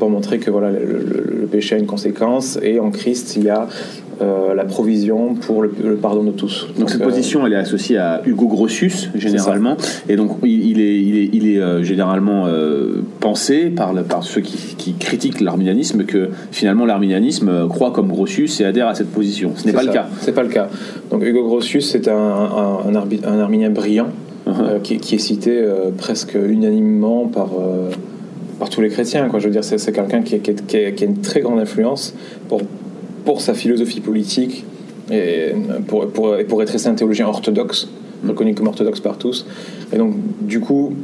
pour 0.00 0.10
montrer 0.10 0.38
que 0.40 0.50
voilà 0.50 0.70
le, 0.72 0.80
le- 0.80 1.26
le 1.42 1.46
péché 1.46 1.76
a 1.76 1.78
une 1.78 1.86
conséquence 1.86 2.58
et 2.62 2.80
en 2.80 2.90
Christ 2.90 3.36
il 3.36 3.44
y 3.44 3.50
a 3.50 3.68
euh, 4.22 4.54
la 4.54 4.64
provision 4.64 5.34
pour 5.34 5.62
le, 5.62 5.70
le 5.82 5.94
pardon 5.96 6.22
de 6.24 6.30
tous. 6.32 6.66
Donc 6.78 6.90
cette 6.90 7.00
euh, 7.00 7.04
position, 7.10 7.46
elle 7.46 7.54
est 7.54 7.62
associée 7.66 7.96
à 7.98 8.20
Hugo 8.26 8.46
Grotius 8.48 9.08
généralement, 9.14 9.76
et 10.10 10.16
donc 10.16 10.30
il, 10.44 10.78
est, 10.80 10.98
il 11.08 11.16
est, 11.20 11.28
il 11.32 11.44
est 11.52 11.58
euh, 11.58 11.82
généralement 11.82 12.46
pensé 13.20 13.70
par, 13.70 13.94
par 14.04 14.22
ceux 14.24 14.40
qui, 14.42 14.74
qui 14.76 14.92
critiquent 14.94 15.40
l'arminianisme 15.40 16.04
que 16.04 16.28
finalement 16.50 16.84
l'arminianisme 16.86 17.68
croit 17.68 17.92
comme 17.92 18.08
Grotius 18.08 18.60
et 18.60 18.64
adhère 18.64 18.88
à 18.88 18.94
cette 18.94 19.10
position. 19.10 19.52
Ce 19.56 19.64
n'est 19.66 19.72
pas 19.72 19.82
le 19.84 19.92
cas. 19.92 20.06
C'est 20.20 20.34
pas 20.34 20.42
le 20.42 20.48
cas. 20.50 20.68
Donc 21.10 21.22
Hugo 21.24 21.44
Grotius 21.44 21.86
c'est 21.90 22.08
un, 22.08 22.14
un, 22.14 22.94
un, 22.94 23.38
arminien 23.40 23.70
brillant 23.70 24.08
Uh-huh. 24.46 24.80
qui, 24.82 24.96
qui 24.96 25.14
est 25.16 25.18
cité 25.18 25.62
presque 25.98 26.34
unanimement 26.34 27.26
par, 27.28 27.50
par 28.60 28.70
tous 28.70 28.80
les 28.80 28.90
chrétiens. 28.90 29.28
Quoi. 29.28 29.40
Je 29.40 29.46
veux 29.46 29.52
dire, 29.52 29.64
c'est, 29.64 29.92
quelqu'un 29.92 30.22
qui, 30.22 30.36
a 30.36 31.04
une 31.04 31.20
très 31.20 31.40
grande 31.40 31.58
influence 31.58 32.14
pour 32.48 32.60
pour 33.24 33.40
sa 33.40 33.54
philosophie 33.54 34.00
politique 34.00 34.64
et 35.10 35.52
pour, 35.86 36.08
pour, 36.08 36.36
pour 36.48 36.62
être 36.62 36.86
un 36.86 36.94
théologien 36.94 37.26
orthodoxe, 37.26 37.88
reconnu 38.26 38.54
comme 38.54 38.68
orthodoxe 38.68 39.00
par 39.00 39.18
tous. 39.18 39.46
Et 39.92 39.98
donc, 39.98 40.14
du 40.40 40.60
coup, 40.60 40.94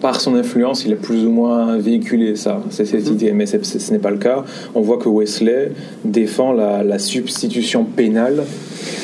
par 0.00 0.20
son 0.20 0.34
influence, 0.34 0.84
il 0.84 0.92
a 0.92 0.96
plus 0.96 1.24
ou 1.24 1.30
moins 1.30 1.76
véhiculé 1.78 2.36
ça, 2.36 2.62
c'est 2.70 2.84
cette 2.84 3.06
mhm. 3.06 3.14
idée, 3.14 3.32
mais 3.32 3.46
ce 3.46 3.92
n'est 3.92 3.98
pas 3.98 4.10
le 4.10 4.18
cas. 4.18 4.44
On 4.74 4.80
voit 4.80 4.98
que 4.98 5.08
Wesley 5.08 5.72
défend 6.04 6.52
la, 6.52 6.98
substitution 6.98 7.84
pénale 7.84 8.44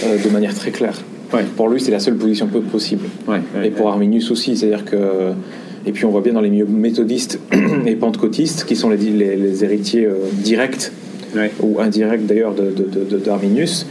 euh, 0.04 0.22
de 0.22 0.28
manière 0.30 0.54
très 0.54 0.70
claire. 0.70 1.00
Pour 1.56 1.68
lui, 1.68 1.80
c'est 1.80 1.90
la 1.90 2.00
seule 2.00 2.16
position 2.16 2.46
possible. 2.46 3.06
et 3.64 3.70
pour 3.70 3.88
Arminius 3.88 4.30
aussi, 4.30 4.56
c'est-à-dire 4.56 4.85
que. 4.85 5.32
Et 5.86 5.92
puis 5.92 6.04
on 6.04 6.10
voit 6.10 6.20
bien 6.20 6.32
dans 6.32 6.40
les 6.40 6.50
milieux 6.50 6.66
méthodistes 6.66 7.40
et 7.86 7.96
pentecôtistes, 7.96 8.64
qui 8.64 8.76
sont 8.76 8.90
les, 8.90 8.96
les, 8.96 9.64
héritiers 9.64 10.06
euh, 10.06 10.16
directs 10.32 10.92
ou 11.60 11.80
indirects 11.80 12.26
d'ailleurs 12.26 12.54
d'Arminius, 13.24 13.86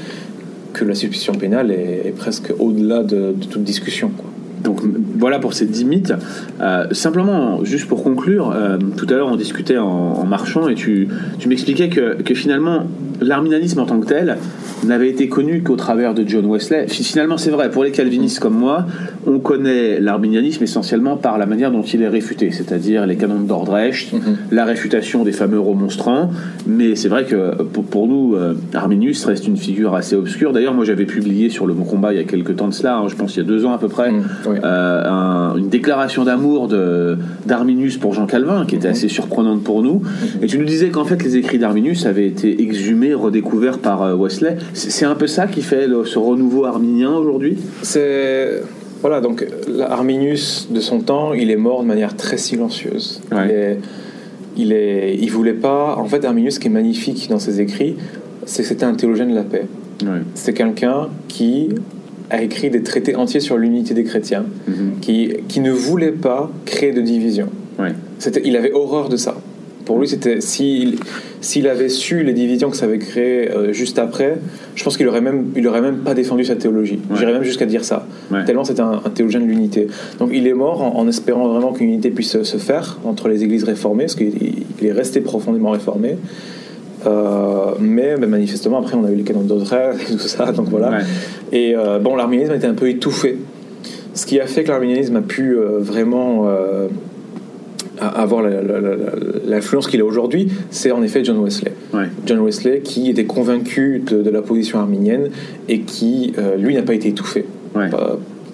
que 0.74 0.86
la 0.86 0.94
substitution 0.94 1.34
pénale 1.34 1.72
est, 1.72 2.14
presque 2.16 2.54
au-delà 2.60 3.04
de, 3.04 3.34
de, 3.34 3.46
toute 3.46 3.64
discussion. 3.64 4.10
Quoi. 4.10 4.30
Donc 4.64 4.82
voilà 5.18 5.40
pour 5.40 5.54
ces 5.54 5.66
10 5.66 5.86
mythes. 5.86 6.14
Euh, 6.62 6.86
simplement, 6.92 7.64
juste 7.64 7.88
pour 7.88 8.04
conclure, 8.04 8.52
euh, 8.52 8.78
tout 8.96 9.08
à 9.10 9.14
l'heure 9.14 9.28
on 9.28 9.36
discutait 9.36 9.78
en, 9.78 10.26
marchant 10.26 10.70
et 10.70 10.76
tu, 10.76 11.10
tu 11.40 11.50
m'expliquais 11.50 11.90
que, 11.90 12.22
que, 12.22 12.34
finalement 12.34 12.86
l'arminianisme 13.20 13.80
en 13.80 13.86
tant 13.86 14.00
que 14.00 14.06
tel 14.06 14.38
n'avait 14.86 15.10
été 15.10 15.28
connu 15.28 15.62
qu'au 15.62 15.76
travers 15.76 16.14
de 16.14 16.28
John 16.28 16.46
Wesley. 16.46 16.88
Finalement 16.88 17.38
c'est 17.38 17.52
vrai, 17.52 17.70
pour 17.70 17.84
les 17.84 17.92
calvinistes 17.92 18.40
comme 18.40 18.58
moi, 18.58 18.86
on 19.28 19.40
connaît 19.40 20.00
l'arminianisme 20.00 20.64
essentiellement 20.64 21.18
par 21.18 21.38
la 21.38 21.46
manière 21.46 21.72
dont 21.72 21.84
il 21.84 22.02
est 22.02 22.08
réfuté, 22.08 22.52
c'est-à-dire 22.52 23.06
les 23.06 23.16
canons 23.16 23.40
d'Ordrecht, 23.40 24.14
mhm. 24.14 24.38
la 24.52 24.66
réfutation 24.66 25.24
des 25.24 25.32
fameux 25.32 25.60
remonstrants, 25.60 26.32
mais 26.66 26.96
c'est 26.96 27.10
vrai 27.10 27.26
que 27.26 27.62
pour, 27.64 27.86
pour 27.86 28.08
nous, 28.08 28.36
euh, 28.36 28.54
Arminius 28.74 29.26
reste 29.26 29.48
une 29.48 29.58
figure 29.58 29.96
assez 29.96 30.16
obscure. 30.16 30.54
D'ailleurs 30.54 30.74
moi 30.74 30.86
j'avais 30.86 31.06
publié 31.06 31.50
sur 31.50 31.68
le 31.68 31.74
Bon 31.74 31.84
Combat 31.84 32.14
il 32.14 32.18
y 32.18 32.22
a 32.22 32.26
quelques 32.26 32.56
temps 32.56 32.68
de 32.68 32.74
cela, 32.74 32.98
hein, 32.98 33.08
je 33.08 33.16
pense 33.16 33.36
il 33.36 33.40
y 33.40 33.42
a 33.42 33.46
deux 33.46 33.66
ans 33.66 33.74
à 33.74 33.78
peu 33.78 33.88
près, 33.88 34.12
mhm. 34.12 34.24
Euh, 34.64 35.56
une 35.56 35.70
déclaration 35.70 36.24
d'amour 36.24 36.70
d'Arminius 37.46 37.98
pour 37.98 38.14
Jean 38.14 38.26
Calvin, 38.26 38.66
qui 38.66 38.76
était 38.76 38.88
mhm. 38.88 38.94
assez 38.94 39.08
surprenante 39.08 39.64
pour 39.64 39.82
nous. 39.82 40.02
Et 40.42 40.48
tu 40.48 40.58
nous 40.58 40.66
disais 40.66 40.90
qu'en 40.90 41.06
fait, 41.06 41.24
les 41.24 41.38
écrits 41.38 41.60
d'Arminius 41.60 42.06
avaient 42.06 42.28
été 42.28 42.62
exhumés, 42.62 43.14
redécouverts 43.14 43.80
par 43.80 44.04
euh, 44.04 44.16
Wesley. 44.16 44.58
C'est 44.74 45.06
un 45.06 45.16
peu 45.16 45.28
ça 45.28 45.48
qui 45.48 45.62
fait 45.62 45.88
ce 46.06 46.20
renouveau 46.20 46.66
arminien 46.66 47.12
aujourd'hui? 47.12 47.58
C'est. 47.82 48.62
Voilà, 49.02 49.20
donc 49.20 49.48
Arminius 49.80 50.68
de 50.70 50.80
son 50.80 51.00
temps, 51.00 51.34
il 51.34 51.50
est 51.50 51.56
mort 51.56 51.82
de 51.82 51.88
manière 51.88 52.16
très 52.16 52.38
silencieuse. 52.38 53.22
Il, 54.58 54.74
est, 54.74 55.16
il, 55.18 55.32
voulait 55.32 55.54
pas. 55.54 55.96
En 55.98 56.06
fait, 56.06 56.24
Arminius, 56.24 56.56
ce 56.56 56.60
qui 56.60 56.68
est 56.68 56.72
magnifique 56.72 57.28
dans 57.30 57.40
ses 57.40 57.62
écrits, 57.62 57.96
c'est 58.46 58.62
que 58.62 58.68
c'était 58.68 58.84
un 58.84 58.94
théologien 58.94 59.26
de 59.26 59.34
la 59.34 59.44
paix. 59.44 59.66
C'est 60.36 60.54
quelqu'un 60.54 61.08
qui 61.28 61.70
a 62.30 62.42
écrit 62.42 62.70
des 62.70 62.84
traités 62.84 63.16
entiers 63.16 63.40
sur 63.40 63.58
l'unité 63.58 63.94
des 63.94 64.04
chrétiens, 64.04 64.46
mhm. 64.68 65.00
qui, 65.02 65.34
qui 65.48 65.60
ne 65.60 65.72
voulait 65.72 66.12
pas 66.12 66.52
créer 66.66 66.92
de 66.92 67.02
division. 67.02 67.50
Il 68.44 68.56
avait 68.56 68.72
horreur 68.72 69.10
de 69.10 69.18
ça. 69.18 69.36
Pour 69.92 70.00
lui, 70.00 70.08
c'était 70.08 70.40
s'il, 70.40 71.00
s'il 71.42 71.68
avait 71.68 71.90
su 71.90 72.24
les 72.24 72.32
divisions 72.32 72.70
que 72.70 72.78
ça 72.78 72.86
avait 72.86 72.98
créées 72.98 73.52
euh, 73.52 73.74
juste 73.74 74.00
après, 74.00 74.38
je 74.74 74.86
pense 74.86 74.96
qu'il 74.96 75.06
aurait 75.10 75.20
même, 75.20 75.48
il 75.54 75.68
aurait 75.68 75.82
même 75.82 75.98
pas 75.98 76.14
défendu 76.14 76.46
sa 76.46 76.56
théologie. 76.56 77.02
J'irais 77.18 77.34
même 77.34 77.44
jusqu'à 77.44 77.66
dire 77.66 77.84
ça. 77.84 78.08
Tellement 78.46 78.64
c'était 78.64 78.80
un, 78.80 79.02
théologien 79.14 79.42
de 79.42 79.48
l'unité. 79.48 79.88
Donc 80.18 80.30
il 80.32 80.48
est 80.48 80.54
mort 80.54 80.98
en, 80.98 81.06
espérant 81.10 81.50
vraiment 81.50 81.74
qu'une 81.74 81.90
unité 81.90 82.10
puisse 82.10 82.42
se 82.42 82.56
faire 82.56 83.00
entre 83.04 83.28
les 83.28 83.44
églises 83.44 83.66
réformées, 83.66 84.06
parce 84.06 84.16
qu'il 84.16 84.64
est 84.82 84.94
resté 84.94 85.20
profondément 85.20 85.72
réformé. 85.72 86.16
Euh, 87.06 87.72
mais 87.82 88.16
manifestement, 88.16 88.80
après, 88.80 88.96
on 88.96 89.04
a 89.04 89.12
eu 89.12 89.16
les 89.16 89.24
canons 89.24 89.42
d'Audrey 89.42 89.92
et 90.10 90.16
tout 90.16 90.20
ça, 90.20 90.54
donc 90.54 90.70
voilà. 90.70 91.00
Et 91.52 91.76
euh, 91.76 92.00
bon, 92.00 92.16
l'arménisme 92.16 92.54
était 92.54 92.68
un 92.68 92.76
peu 92.76 92.88
étouffé. 92.88 93.40
Ce 94.14 94.26
qui 94.26 94.40
a 94.40 94.48
fait 94.48 94.64
que 94.64 94.70
l'arménisme 94.70 95.18
a 95.18 95.22
pu 95.22 95.58
euh, 95.58 95.80
vraiment 95.80 96.48
avoir 98.02 98.44
l'influence 99.48 99.88
qu'il 99.88 100.02
a 100.02 100.06
aujourd'hui, 100.06 100.52
c'est 100.70 100.92
en 100.92 101.04
effet 101.04 101.24
John 101.24 101.38
Wesley. 101.44 101.72
John 102.26 102.40
Wesley 102.40 102.82
qui 102.82 103.10
était 103.10 103.26
convaincu 103.26 104.04
de, 104.06 104.30
la 104.30 104.42
position 104.42 104.80
arménienne 104.80 105.30
et 105.70 105.82
qui, 105.82 106.34
lui, 106.58 106.76
n'a 106.76 106.82
pas 106.82 106.94
été 106.94 107.10
étouffé. 107.10 107.46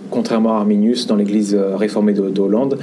Contrairement 0.10 0.56
à 0.56 0.60
Arminius 0.60 1.08
dans 1.08 1.16
l'église 1.16 1.54
euh, 1.54 1.76
réformée 1.76 2.14
de, 2.14 2.40
Hollande, 2.40 2.78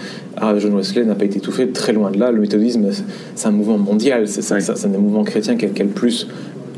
John 0.59 0.75
Wesley 0.75 1.05
n'a 1.05 1.15
pas 1.15 1.25
été 1.25 1.39
étouffé, 1.39 1.69
très 1.69 1.93
loin 1.93 2.11
de 2.11 2.19
là. 2.19 2.31
Le 2.31 2.41
méthodisme, 2.41 2.87
c'est 3.35 3.49
un 3.49 3.51
mouvement 3.51 3.79
mondial, 3.79 4.29
c'est 4.29 4.53
un 4.53 4.89
mouvement 4.99 5.25
chrétien 5.25 5.57
qui 5.57 5.65
a, 5.65 5.85
le 5.85 5.91
plus 5.91 6.29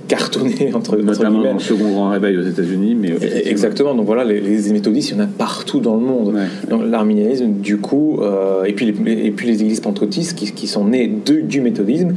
cartonné 0.08 0.72
entre, 0.74 0.96
Notamment 0.96 1.42
dans 1.42 1.54
le 1.54 1.58
second 1.58 1.90
grand 1.90 2.10
réveil 2.10 2.36
aux 2.36 2.42
États-Unis. 2.42 2.94
mais 2.94 3.14
Exactement, 3.44 3.94
donc 3.94 4.06
voilà, 4.06 4.24
les, 4.24 4.72
méthodistes, 4.72 5.10
il 5.10 5.16
y 5.16 5.20
en 5.20 5.24
a 5.24 5.26
partout 5.26 5.80
dans 5.80 5.94
le 5.94 6.02
monde. 6.02 6.36
Donc 6.68 6.82
l'arminianisme, 6.84 7.52
du 7.60 7.78
coup, 7.78 8.20
euh, 8.20 8.64
et, 8.64 8.72
puis 8.72 8.86
les, 8.86 9.26
et 9.26 9.30
puis 9.30 9.46
les 9.46 9.62
églises 9.62 9.80
pentecôtistes 9.80 10.36
qui, 10.36 10.52
qui 10.52 10.66
sont 10.66 10.86
nées 10.86 11.08
de, 11.08 11.40
du 11.40 11.60
méthodisme, 11.60 12.14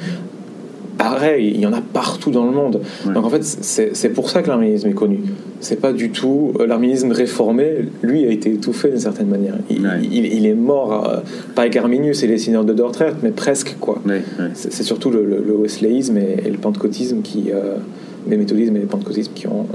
pareil, 1.10 1.52
il 1.56 1.62
y 1.62 1.66
en 1.66 1.74
a 1.74 1.82
partout 1.82 2.32
dans 2.32 2.46
le 2.46 2.52
monde. 2.52 2.82
Donc 3.06 3.26
en 3.26 3.30
fait, 3.30 3.44
c'est 3.44 4.10
pour 4.10 4.30
ça 4.30 4.42
que 4.42 4.48
l'arménisme 4.48 4.88
est 4.88 4.94
connu. 4.94 5.20
C'est 5.60 5.82
pas 5.82 5.92
du 5.92 6.12
tout. 6.12 6.54
Euh, 6.60 6.68
l'arménisme 6.68 7.12
réformé, 7.12 7.86
lui, 8.02 8.26
a 8.26 8.32
été 8.32 8.54
étouffé 8.54 8.90
d'une 8.90 9.00
certaine 9.00 9.28
manière. 9.28 9.56
Il, 9.70 10.46
est 10.46 10.54
mort, 10.54 11.10
euh, 11.10 11.18
pas 11.56 11.64
avec 11.64 11.76
Arminius 11.76 12.24
et 12.24 12.28
les 12.28 12.38
seigneurs 12.38 12.64
de 12.64 12.74
Dordrecht, 12.74 13.18
mais 13.24 13.32
presque, 13.32 13.76
quoi. 13.80 14.02
C'est 14.54 14.84
surtout 14.84 15.10
le, 15.10 15.26
le, 15.26 15.54
wesleyanisme 15.54 16.18
et, 16.18 16.50
le 16.50 16.58
pentecôtisme 16.58 17.22
qui. 17.22 17.52
Euh, 17.52 17.76
les 18.28 18.38
méthodismes 18.38 18.76
et 18.76 18.82
le 18.82 18.86
pentecôtisme 18.86 19.32
qui 19.34 19.48
ont, 19.48 19.66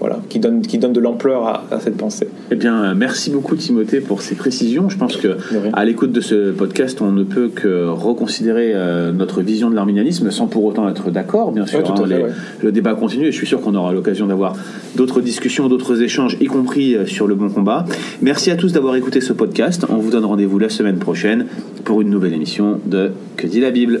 voilà, 0.00 0.20
qui 0.28 0.38
donne, 0.38 0.62
qui 0.62 0.78
donne 0.78 0.92
de 0.92 1.00
l'ampleur 1.00 1.46
à, 1.46 1.80
cette 1.80 1.96
pensée. 1.96 2.28
Eh 2.50 2.56
bien, 2.56 2.94
merci 2.94 3.30
beaucoup 3.30 3.56
Timothée 3.56 4.00
pour 4.00 4.22
ces 4.22 4.34
précisions. 4.34 4.88
Je 4.88 4.96
pense 4.96 5.16
que 5.16 5.36
à 5.72 5.84
l'écoute 5.84 6.12
de 6.12 6.20
ce 6.20 6.52
podcast, 6.52 7.00
on 7.00 7.10
ne 7.10 7.24
peut 7.24 7.48
que 7.48 7.88
reconsidérer 7.88 8.72
euh, 8.74 9.12
notre 9.12 9.42
vision 9.42 9.70
de 9.70 9.74
l'arminianisme 9.74 10.30
sans 10.30 10.46
pour 10.46 10.64
autant 10.64 10.88
être 10.88 11.10
d'accord, 11.10 11.52
bien 11.52 11.66
sûr. 11.66 11.80
Hein, 11.80 12.04
le 12.62 12.72
débat 12.72 12.94
continue 12.94 13.26
et 13.26 13.32
je 13.32 13.36
suis 13.36 13.46
sûr 13.46 13.60
qu'on 13.60 13.74
aura 13.74 13.92
l'occasion 13.92 14.26
d'avoir 14.26 14.54
d'autres 14.96 15.20
discussions, 15.20 15.68
d'autres 15.68 16.02
échanges, 16.02 16.36
y 16.40 16.46
compris 16.46 16.94
euh, 16.94 17.06
sur 17.06 17.26
le 17.26 17.34
bon 17.34 17.48
combat. 17.48 17.84
Merci 18.22 18.50
à 18.50 18.56
tous 18.56 18.72
d'avoir 18.72 18.94
écouté 18.96 19.20
ce 19.20 19.32
podcast. 19.32 19.84
On 19.88 19.96
vous 19.96 20.10
donne 20.10 20.24
rendez-vous 20.24 20.58
la 20.58 20.68
semaine 20.68 20.98
prochaine 20.98 21.46
pour 21.84 22.00
une 22.00 22.10
nouvelle 22.10 22.34
émission 22.34 22.80
de 22.86 23.10
Que 23.36 23.46
dit 23.46 23.60
la 23.60 23.70
Bible. 23.70 24.00